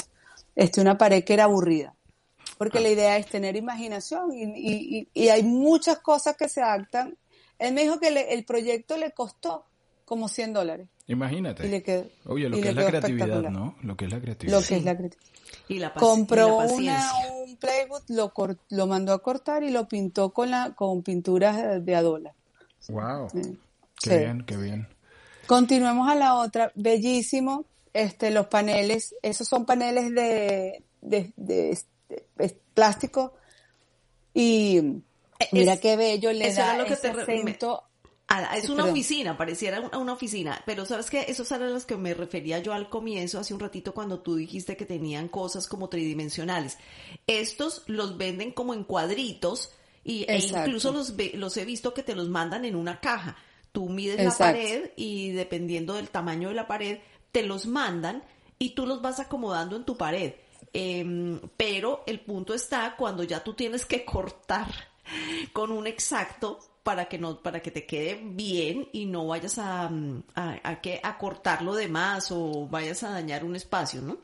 Este, 0.54 0.80
una 0.80 0.96
pared 0.96 1.24
que 1.24 1.34
era 1.34 1.44
aburrida. 1.44 1.96
Porque 2.58 2.78
la 2.78 2.88
idea 2.88 3.16
es 3.16 3.26
tener 3.26 3.56
imaginación 3.56 4.30
y, 4.32 5.08
hay 5.30 5.42
muchas 5.42 5.98
cosas 5.98 6.36
que 6.36 6.48
se 6.48 6.62
adaptan. 6.62 7.18
Él 7.58 7.74
me 7.74 7.82
dijo 7.82 7.98
que 7.98 8.06
el 8.06 8.44
proyecto 8.44 8.96
le 8.96 9.10
costó 9.10 9.64
como 10.04 10.28
100 10.28 10.52
dólares. 10.52 10.86
Imagínate. 11.08 11.66
Y 11.66 11.70
le 11.70 11.82
quedó- 11.82 12.06
Oye, 12.26 12.48
lo 12.48 12.56
y 12.56 12.60
que 12.60 12.64
le 12.66 12.70
es 12.70 12.76
la 12.76 12.86
creatividad. 12.86 13.42
¿no? 13.50 13.76
Lo 13.82 13.96
que 13.96 14.04
es 14.06 14.12
la 14.12 14.20
creatividad. 14.20 14.60
Lo 14.60 14.66
que 14.66 14.76
es 14.76 14.84
la 14.84 14.96
creatividad. 14.96 15.32
Y 15.68 15.78
la, 15.78 15.88
paci- 15.88 15.96
y 15.96 15.98
la 15.98 16.00
Compró 16.00 16.56
una, 16.58 17.10
un 17.44 17.56
plywood, 17.56 18.02
lo, 18.08 18.32
lo 18.70 18.86
mandó 18.86 19.12
a 19.12 19.22
cortar 19.22 19.62
y 19.64 19.70
lo 19.70 19.88
pintó 19.88 20.30
con 20.32 20.50
la 20.50 20.74
con 20.74 21.02
pinturas 21.02 21.84
de, 21.84 21.94
adola. 21.96 22.34
Wow. 22.88 23.28
Qué 23.32 23.42
Sí. 24.10 24.16
bien, 24.18 24.44
qué 24.46 24.56
bien. 24.56 24.88
Continuemos 25.46 26.08
a 26.08 26.14
la 26.14 26.36
otra, 26.36 26.72
bellísimo, 26.74 27.64
este, 27.92 28.30
los 28.30 28.46
paneles, 28.46 29.14
esos 29.22 29.46
son 29.48 29.66
paneles 29.66 30.10
de, 30.14 30.82
de, 31.00 31.32
de- 31.36 31.78
de- 32.08 32.24
de 32.36 32.56
plástico 32.74 33.34
y 34.34 35.02
mira 35.52 35.74
Es- 35.74 35.80
qué 35.80 35.96
bello 35.96 36.32
le 36.32 36.46
eso 36.48 36.60
da 36.60 36.74
era 36.74 36.78
lo 36.78 36.84
que 36.86 36.94
ese 36.94 37.10
te 37.10 37.12
re- 37.12 37.22
acento. 37.22 37.84
Es 38.54 38.70
una 38.70 38.86
oficina, 38.86 39.36
pareciera 39.36 39.80
una, 39.80 39.98
una 39.98 40.12
oficina, 40.14 40.62
pero 40.64 40.86
sabes 40.86 41.10
que 41.10 41.26
esos 41.28 41.50
eran 41.52 41.72
los 41.72 41.84
que 41.84 41.96
me 41.96 42.14
refería 42.14 42.60
yo 42.60 42.72
al 42.72 42.88
comienzo, 42.88 43.38
hace 43.38 43.52
un 43.52 43.60
ratito 43.60 43.92
cuando 43.92 44.20
tú 44.20 44.36
dijiste 44.36 44.76
que 44.76 44.86
tenían 44.86 45.28
cosas 45.28 45.68
como 45.68 45.88
tridimensionales. 45.88 46.78
Estos 47.26 47.82
los 47.86 48.16
venden 48.16 48.52
como 48.52 48.72
en 48.72 48.84
cuadritos 48.84 49.72
y, 50.02 50.24
e 50.28 50.38
incluso 50.38 50.92
los, 50.92 51.14
los 51.34 51.56
he 51.56 51.64
visto 51.64 51.92
que 51.92 52.02
te 52.02 52.14
los 52.14 52.28
mandan 52.28 52.64
en 52.64 52.74
una 52.74 53.00
caja. 53.00 53.36
Tú 53.70 53.88
mides 53.88 54.18
Exacto. 54.18 54.44
la 54.44 54.52
pared 54.52 54.90
y 54.96 55.30
dependiendo 55.32 55.94
del 55.94 56.08
tamaño 56.08 56.48
de 56.48 56.54
la 56.54 56.66
pared, 56.66 57.00
te 57.32 57.42
los 57.42 57.66
mandan 57.66 58.22
y 58.58 58.70
tú 58.70 58.86
los 58.86 59.02
vas 59.02 59.20
acomodando 59.20 59.76
en 59.76 59.84
tu 59.84 59.96
pared. 59.96 60.34
Em, 60.72 61.40
pero 61.56 62.02
el 62.06 62.20
punto 62.20 62.54
está 62.54 62.94
cuando 62.96 63.24
ya 63.24 63.42
tú 63.44 63.54
tienes 63.54 63.84
que 63.84 64.04
cortar 64.04 64.68
con 65.52 65.70
un 65.70 65.86
exacto 65.86 66.60
para 66.82 67.06
que 67.06 67.18
no 67.18 67.42
para 67.42 67.60
que 67.60 67.70
te 67.70 67.86
quede 67.86 68.20
bien 68.22 68.88
y 68.92 69.06
no 69.06 69.26
vayas 69.26 69.58
a, 69.58 69.88
mm, 69.88 70.22
a, 70.34 70.60
a 70.62 70.80
que 70.80 71.00
a 71.02 71.16
cortarlo 71.18 71.74
de 71.74 71.88
más 71.88 72.30
o 72.32 72.66
vayas 72.68 73.02
a 73.02 73.10
dañar 73.10 73.44
un 73.44 73.56
espacio, 73.56 74.02
¿no? 74.02 74.18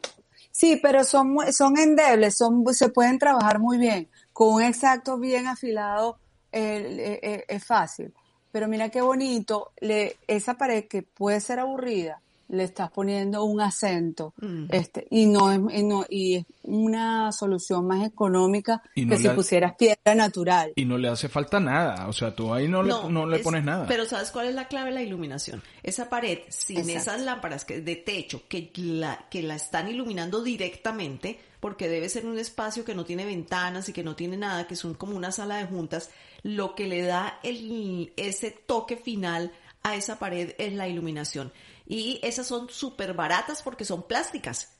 Sí, 0.51 0.81
pero 0.83 1.05
son, 1.05 1.37
son 1.53 1.79
endebles, 1.79 2.37
son, 2.37 2.64
se 2.75 2.88
pueden 2.88 3.18
trabajar 3.18 3.61
muy 3.61 3.79
bien. 3.79 4.09
Con 4.33 4.55
un 4.55 4.62
exacto 4.62 5.16
bien 5.16 5.47
afilado 5.47 6.18
eh, 6.51 7.44
es 7.47 7.64
fácil. 7.64 8.12
Pero 8.51 8.66
mira 8.66 8.88
qué 8.88 9.01
bonito, 9.01 9.71
le, 9.81 10.16
esa 10.27 10.55
pared 10.55 10.87
que 10.88 11.03
puede 11.03 11.40
ser 11.40 11.61
aburrida, 11.61 12.21
le 12.49 12.65
estás 12.65 12.91
poniendo 12.91 13.45
un 13.45 13.61
acento. 13.61 14.33
Mm. 14.41 14.65
Este, 14.71 15.07
y 15.11 15.27
no 15.27 15.51
es, 15.53 15.61
y 15.79 15.83
no, 15.83 16.05
y 16.09 16.37
es 16.37 16.45
una 16.63 17.31
solución 17.33 17.87
más 17.87 18.07
económica 18.07 18.83
Y 18.95 19.05
no 19.07 19.17
que 19.17 19.23
si 19.23 19.29
pusieras 19.31 19.75
piedra 19.77 20.15
natural. 20.15 20.73
Y 20.77 20.85
no 20.85 20.99
le 20.99 21.09
hace 21.09 21.29
falta 21.29 21.61
nada. 21.61 22.09
O 22.09 22.13
sea, 22.13 22.35
tú 22.35 22.53
ahí 22.53 22.69
no, 22.69 22.83
le, 22.83 22.93
no 23.11 23.27
le 23.27 23.37
es- 23.39 23.43
pones 23.43 23.65
nada. 23.65 23.87
Pero 23.87 24.05
¿sabes 24.07 24.31
cuál 24.31 24.49
es 24.49 24.55
la 24.55 24.67
clave? 24.69 24.91
La 24.91 25.03
iluminación. 25.03 25.63
Esa 25.83 26.09
pared, 26.09 26.39
sin 26.49 26.79
Exacto. 26.79 26.99
esas 27.01 27.21
lámparas 27.23 27.65
que, 27.65 27.81
de 27.81 27.97
techo 27.97 28.43
que 28.49 28.71
la, 28.77 29.27
que 29.31 29.43
la 29.43 29.55
están 29.57 29.89
iluminando 29.89 30.43
directamente, 30.43 31.39
porque 31.61 31.89
debe 31.89 32.09
ser 32.09 32.25
un 32.27 32.39
espacio 32.39 32.85
que 32.85 32.95
no 32.95 33.05
tiene 33.05 33.25
ventanas 33.27 33.89
y 33.89 33.93
que 33.93 34.05
no 34.05 34.15
tiene 34.17 34.37
nada, 34.37 34.67
que 34.67 34.77
son 34.77 34.95
como 34.95 35.17
una 35.17 35.33
sala 35.33 35.57
de 35.57 35.67
juntas, 35.67 36.11
lo 36.43 36.75
que 36.75 36.87
le 36.87 37.03
da 37.03 37.39
el, 37.43 38.13
ese 38.17 38.51
toque 38.53 38.97
final 38.97 39.53
a 39.83 39.97
esa 39.97 40.19
pared 40.19 40.55
es 40.59 40.73
la 40.73 40.89
iluminación. 40.89 41.53
Y 41.90 42.20
esas 42.22 42.46
son 42.46 42.68
súper 42.68 43.14
baratas 43.14 43.62
porque 43.62 43.85
son 43.87 44.07
plásticas. 44.07 44.74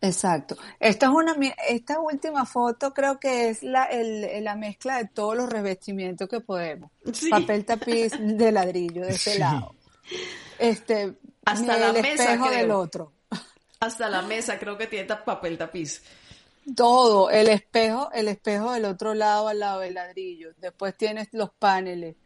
Exacto. 0.00 0.56
Esta 0.80 1.06
es 1.06 1.12
una, 1.12 1.36
esta 1.68 2.00
última 2.00 2.44
foto 2.46 2.92
creo 2.94 3.18
que 3.20 3.48
es 3.50 3.62
la, 3.62 3.84
el, 3.84 4.42
la 4.42 4.56
mezcla 4.56 4.96
de 4.98 5.06
todos 5.08 5.36
los 5.36 5.48
revestimientos 5.50 6.28
que 6.28 6.40
podemos. 6.40 6.90
Sí. 7.12 7.28
Papel 7.30 7.64
tapiz 7.64 8.12
de 8.18 8.52
ladrillo 8.52 9.02
de 9.02 9.10
este 9.12 9.32
Sí. 9.34 9.38
lado. 9.38 9.74
Este, 10.58 11.14
Hasta 11.44 11.76
la 11.76 11.88
el 11.90 12.02
mesa, 12.02 12.24
espejo 12.24 12.46
creo. 12.46 12.58
del 12.58 12.70
otro. 12.70 13.12
Hasta 13.80 14.08
la 14.08 14.22
mesa 14.22 14.58
creo 14.58 14.78
que 14.78 14.86
tiene 14.86 15.14
papel 15.14 15.58
tapiz. 15.58 16.02
Todo, 16.74 17.30
el 17.30 17.48
espejo, 17.48 18.10
el 18.12 18.28
espejo 18.28 18.72
del 18.72 18.86
otro 18.86 19.14
lado 19.14 19.48
al 19.48 19.58
lado 19.60 19.80
del 19.80 19.94
ladrillo. 19.94 20.50
Después 20.58 20.96
tienes 20.96 21.28
los 21.32 21.50
paneles. 21.50 22.16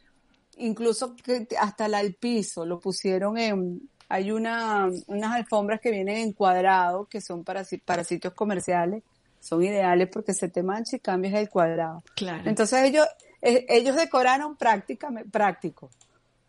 Incluso 0.56 1.14
que 1.16 1.46
hasta 1.58 1.88
la- 1.88 2.00
el 2.00 2.14
piso 2.14 2.64
lo 2.64 2.78
pusieron 2.80 3.36
en, 3.38 3.88
hay 4.10 4.32
una, 4.32 4.90
unas 5.06 5.32
alfombras 5.32 5.80
que 5.80 5.90
vienen 5.92 6.16
en 6.16 6.32
cuadrado, 6.32 7.06
que 7.06 7.20
son 7.20 7.44
para, 7.44 7.64
para 7.84 8.02
sitios 8.04 8.34
comerciales. 8.34 9.04
Son 9.38 9.62
ideales 9.62 10.08
porque 10.12 10.34
se 10.34 10.48
te 10.48 10.62
mancha 10.62 10.96
y 10.96 10.98
cambias 10.98 11.32
el 11.34 11.48
cuadrado. 11.48 12.02
Claro. 12.16 12.42
Entonces 12.44 12.82
ellos, 12.82 13.06
eh, 13.40 13.64
ellos 13.68 13.94
decoraron 13.96 14.56
prácticamente, 14.56 15.30
práctico. 15.30 15.90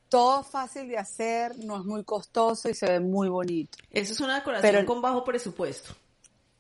Todo 0.10 0.44
fácil 0.44 0.90
de 0.90 0.98
hacer, 0.98 1.58
no 1.60 1.78
es 1.80 1.86
muy 1.86 2.04
costoso 2.04 2.68
y 2.68 2.74
se 2.74 2.88
ve 2.90 3.00
muy 3.00 3.30
bonito. 3.30 3.78
Eso 3.92 4.12
es 4.14 4.20
una 4.20 4.36
decoración 4.40 4.70
Pero- 4.74 4.86
con 4.86 5.02
bajo 5.02 5.24
presupuesto. 5.24 5.96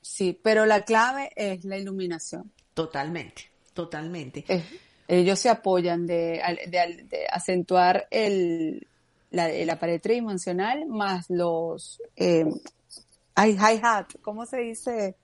Sí, 0.01 0.39
pero 0.41 0.65
la 0.65 0.83
clave 0.83 1.31
es 1.35 1.65
la 1.65 1.77
iluminación. 1.77 2.51
Totalmente, 2.75 3.51
totalmente. 3.73 4.45
Eh, 4.47 4.63
ellos 5.07 5.39
se 5.39 5.49
apoyan 5.49 6.05
de, 6.05 6.41
de 6.67 7.03
de 7.09 7.27
acentuar 7.29 8.07
el, 8.11 8.87
la, 9.31 9.47
la 9.49 9.79
pared 9.79 9.99
tridimensional 10.01 10.85
más 10.87 11.29
los 11.29 12.01
eh, 12.15 12.45
hi-hat, 13.37 14.07
¿cómo 14.21 14.45
se 14.45 14.57
dice? 14.57 15.15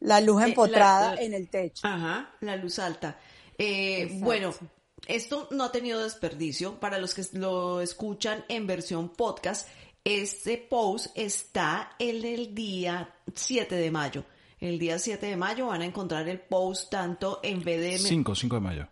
La 0.00 0.20
luz 0.20 0.42
Eh, 0.42 0.46
empotrada 0.46 1.10
la- 1.10 1.14
la- 1.16 1.22
en 1.22 1.34
el 1.34 1.48
techo. 1.50 1.86
Ajá, 1.86 2.34
la 2.40 2.56
luz 2.56 2.78
alta. 2.78 3.18
Eh, 3.58 4.18
bueno, 4.20 4.54
esto 5.06 5.48
no 5.50 5.64
ha 5.64 5.72
tenido 5.72 6.02
desperdicio. 6.02 6.80
Para 6.80 6.98
los 6.98 7.12
que 7.12 7.22
lo 7.34 7.80
escuchan 7.82 8.44
en 8.48 8.66
versión 8.66 9.10
podcast, 9.10 9.68
este 10.04 10.56
post 10.56 11.08
está 11.14 11.90
en 11.98 12.24
el 12.24 12.54
día 12.54 13.14
7 13.34 13.74
de 13.74 13.90
mayo. 13.90 14.24
El 14.58 14.78
día 14.78 14.98
7 14.98 15.26
de 15.26 15.36
mayo 15.36 15.66
van 15.66 15.82
a 15.82 15.86
encontrar 15.86 16.28
el 16.28 16.40
post 16.40 16.90
tanto 16.90 17.40
en 17.42 17.60
BDM. 17.60 17.98
5, 17.98 18.34
5 18.34 18.54
de 18.56 18.60
mayo. 18.60 18.88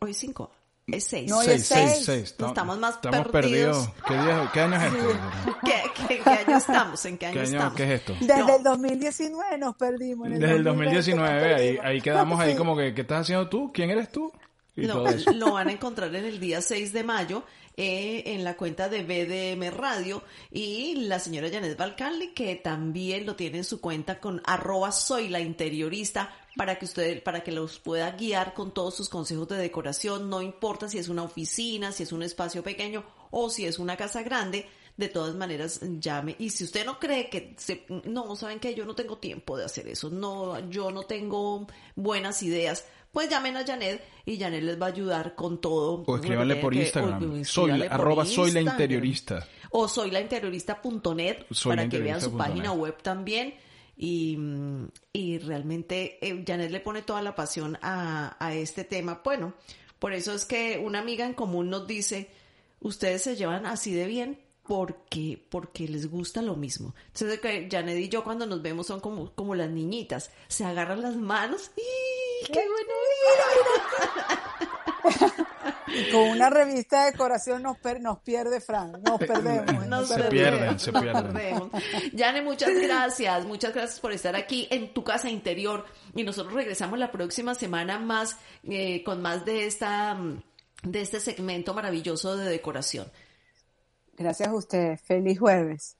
Hoy 0.00 0.14
5, 0.14 0.50
es 0.86 1.04
6. 1.04 1.30
No, 1.30 1.40
6, 1.42 1.60
es 1.60 1.66
6, 1.68 1.90
seis. 1.90 2.04
6. 2.38 2.48
Estamos 2.48 2.78
más 2.78 2.94
Estamos 2.96 3.28
perdidos. 3.28 3.88
perdidos. 3.88 4.04
¿Qué, 4.06 4.14
día- 4.14 4.50
qué 4.52 4.60
año 4.60 4.76
es 4.76 4.82
esto? 4.82 5.20
¿Qué, 5.64 5.82
qué, 6.08 6.20
qué 6.22 6.30
año 6.30 6.56
estamos? 6.56 7.04
¿En 7.06 7.18
qué 7.18 7.26
año, 7.26 7.34
¿Qué, 7.34 7.40
año, 7.40 7.48
estamos? 7.50 7.74
¿Qué 7.74 7.84
es 7.84 7.90
esto? 7.90 8.16
Desde 8.20 8.38
No. 8.40 8.56
el 8.56 8.62
2019 8.62 9.58
nos 9.58 9.76
perdimos. 9.76 10.26
en 10.26 10.38
Desde 10.38 10.54
el 10.56 10.64
2020 10.64 10.96
nos 10.96 11.06
2019, 11.06 11.54
ahí, 11.54 11.78
ahí 11.82 12.00
quedamos 12.00 12.40
ahí 12.40 12.54
como 12.56 12.76
que, 12.76 12.94
¿qué 12.94 13.02
estás 13.02 13.20
haciendo 13.22 13.48
tú? 13.48 13.70
¿Quién 13.72 13.90
eres 13.90 14.10
tú? 14.10 14.32
Y 14.74 14.84
eso. 14.86 15.04
lo 15.34 15.52
van 15.52 15.68
a 15.68 15.72
encontrar 15.72 16.14
en 16.14 16.24
el 16.24 16.40
día 16.40 16.60
6 16.62 16.92
de 16.92 17.04
mayo 17.04 17.44
eh, 17.76 18.22
en 18.26 18.42
la 18.44 18.56
cuenta 18.56 18.88
de 18.88 19.02
BDM 19.02 19.70
Radio 19.74 20.22
y 20.50 20.94
la 21.06 21.18
señora 21.18 21.48
Janet 21.50 21.76
Balcanli 21.76 22.28
que 22.34 22.56
también 22.56 23.24
lo 23.26 23.36
tiene 23.36 23.58
en 23.58 23.64
su 23.64 23.80
cuenta 23.80 24.18
con 24.18 24.40
arroba 24.44 24.92
soy 24.92 25.28
la 25.28 25.40
interiorista 25.40 26.34
para 26.56 26.78
que 26.78 26.84
usted, 26.84 27.22
para 27.22 27.42
que 27.42 27.52
los 27.52 27.78
pueda 27.78 28.10
guiar 28.12 28.52
con 28.54 28.72
todos 28.72 28.94
sus 28.94 29.08
consejos 29.08 29.48
de 29.48 29.56
decoración, 29.56 30.28
no 30.28 30.42
importa 30.42 30.88
si 30.88 30.98
es 30.98 31.08
una 31.08 31.22
oficina, 31.22 31.92
si 31.92 32.02
es 32.02 32.12
un 32.12 32.22
espacio 32.22 32.62
pequeño 32.62 33.04
o 33.30 33.48
si 33.50 33.64
es 33.66 33.78
una 33.78 33.96
casa 33.96 34.22
grande, 34.22 34.68
de 34.96 35.08
todas 35.08 35.34
maneras 35.34 35.80
llame. 35.98 36.36
Y 36.38 36.50
si 36.50 36.64
usted 36.64 36.84
no 36.84 36.98
cree 36.98 37.30
que 37.30 37.54
se, 37.56 37.86
no, 38.04 38.36
saben 38.36 38.60
que 38.60 38.74
yo 38.74 38.84
no 38.84 38.94
tengo 38.94 39.16
tiempo 39.16 39.56
de 39.56 39.64
hacer 39.64 39.88
eso, 39.88 40.10
no, 40.10 40.68
yo 40.68 40.90
no 40.90 41.04
tengo 41.04 41.66
buenas 41.96 42.42
ideas, 42.42 42.84
pues 43.10 43.30
llamen 43.30 43.56
a 43.56 43.64
Janet 43.66 44.02
y 44.26 44.38
Janet 44.38 44.62
les 44.62 44.80
va 44.80 44.86
a 44.86 44.88
ayudar 44.90 45.34
con 45.34 45.60
todo. 45.60 46.04
O 46.06 46.16
escríbanle 46.16 46.56
por 46.56 46.72
Que- 46.74 46.78
o 46.78 46.82
Instagram. 46.82 47.44
Soy, 47.44 47.70
por 47.78 47.92
arroba 47.92 48.26
soy 48.26 48.50
la 48.52 48.60
interiorista. 48.60 49.46
O 49.70 49.88
soy 49.88 50.10
la 50.10 50.20
interiorista.net 50.20 51.46
para 51.64 51.84
la 51.84 51.88
que 51.88 51.98
vean 51.98 52.20
su 52.20 52.36
página 52.36 52.72
web 52.72 53.02
también. 53.02 53.54
Y, 54.04 54.36
mm, 54.36 54.88
y 55.12 55.38
realmente 55.38 56.18
eh, 56.20 56.42
Janet 56.44 56.72
le 56.72 56.80
pone 56.80 57.02
toda 57.02 57.22
la 57.22 57.36
pasión 57.36 57.78
a, 57.82 58.36
a 58.44 58.52
este 58.52 58.82
tema. 58.82 59.20
Bueno, 59.24 59.54
por 60.00 60.12
eso 60.12 60.32
es 60.34 60.44
que 60.44 60.76
una 60.84 60.98
amiga 60.98 61.24
en 61.24 61.34
común 61.34 61.70
nos 61.70 61.86
dice, 61.86 62.28
ustedes 62.80 63.22
se 63.22 63.36
llevan 63.36 63.64
así 63.64 63.94
de 63.94 64.08
bien 64.08 64.40
porque, 64.64 65.40
porque 65.48 65.86
les 65.86 66.10
gusta 66.10 66.42
lo 66.42 66.56
mismo. 66.56 66.96
Entonces 67.12 67.38
que 67.38 67.68
Janet 67.70 67.96
y 67.96 68.08
yo 68.08 68.24
cuando 68.24 68.44
nos 68.44 68.60
vemos 68.60 68.88
son 68.88 68.98
como, 68.98 69.32
como 69.36 69.54
las 69.54 69.70
niñitas, 69.70 70.32
se 70.48 70.64
agarran 70.64 71.00
las 71.00 71.14
manos 71.14 71.70
y 71.76 72.46
qué 72.52 72.66
bueno. 72.66 74.40
Y 75.88 76.10
con 76.12 76.28
una 76.28 76.48
revista 76.50 77.04
de 77.04 77.12
decoración 77.12 77.62
nos, 77.62 77.78
per- 77.78 78.00
nos 78.00 78.18
pierde 78.20 78.60
Fran, 78.60 78.92
nos 79.02 79.18
perdemos. 79.18 79.86
Nos 79.86 80.08
Se 80.08 80.14
perdemos, 80.14 80.30
pierden, 80.32 80.78
se 80.78 80.92
nos 80.92 81.02
pierden. 81.02 81.22
perdemos. 81.24 81.70
Yane, 82.12 82.42
muchas 82.42 82.70
gracias, 82.74 83.44
muchas 83.46 83.74
gracias 83.74 84.00
por 84.00 84.12
estar 84.12 84.36
aquí 84.36 84.68
en 84.70 84.92
tu 84.94 85.04
casa 85.04 85.28
interior 85.30 85.84
y 86.14 86.22
nosotros 86.22 86.54
regresamos 86.54 86.98
la 86.98 87.10
próxima 87.12 87.54
semana 87.54 87.98
más 87.98 88.36
eh, 88.64 89.02
con 89.04 89.20
más 89.22 89.44
de 89.44 89.66
esta 89.66 90.16
de 90.82 91.00
este 91.00 91.20
segmento 91.20 91.74
maravilloso 91.74 92.36
de 92.36 92.48
decoración. 92.48 93.06
Gracias 94.16 94.48
a 94.48 94.54
ustedes. 94.54 95.00
Feliz 95.02 95.38
jueves. 95.38 95.96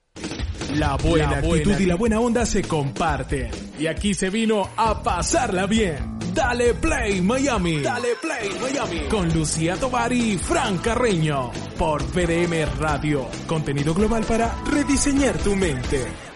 La 0.74 0.96
buena 0.96 1.38
actitud 1.38 1.78
y 1.78 1.86
la 1.86 1.96
buena 1.96 2.18
onda 2.20 2.44
se 2.46 2.62
comparten. 2.62 3.50
Y 3.78 3.86
aquí 3.86 4.14
se 4.14 4.30
vino 4.30 4.68
a 4.76 5.02
pasarla 5.02 5.66
bien. 5.66 6.21
Dale 6.34 6.72
Play 6.74 7.20
Miami. 7.20 7.82
Dale 7.82 8.16
Play 8.20 8.48
Miami. 8.58 9.08
Con 9.08 9.28
Lucía 9.34 9.76
Tovar 9.76 10.12
y 10.12 10.38
Fran 10.38 10.78
Carreño. 10.78 11.50
Por 11.76 12.02
PDM 12.06 12.64
Radio. 12.78 13.28
Contenido 13.46 13.92
global 13.92 14.24
para 14.24 14.54
rediseñar 14.64 15.36
tu 15.38 15.54
mente. 15.54 16.31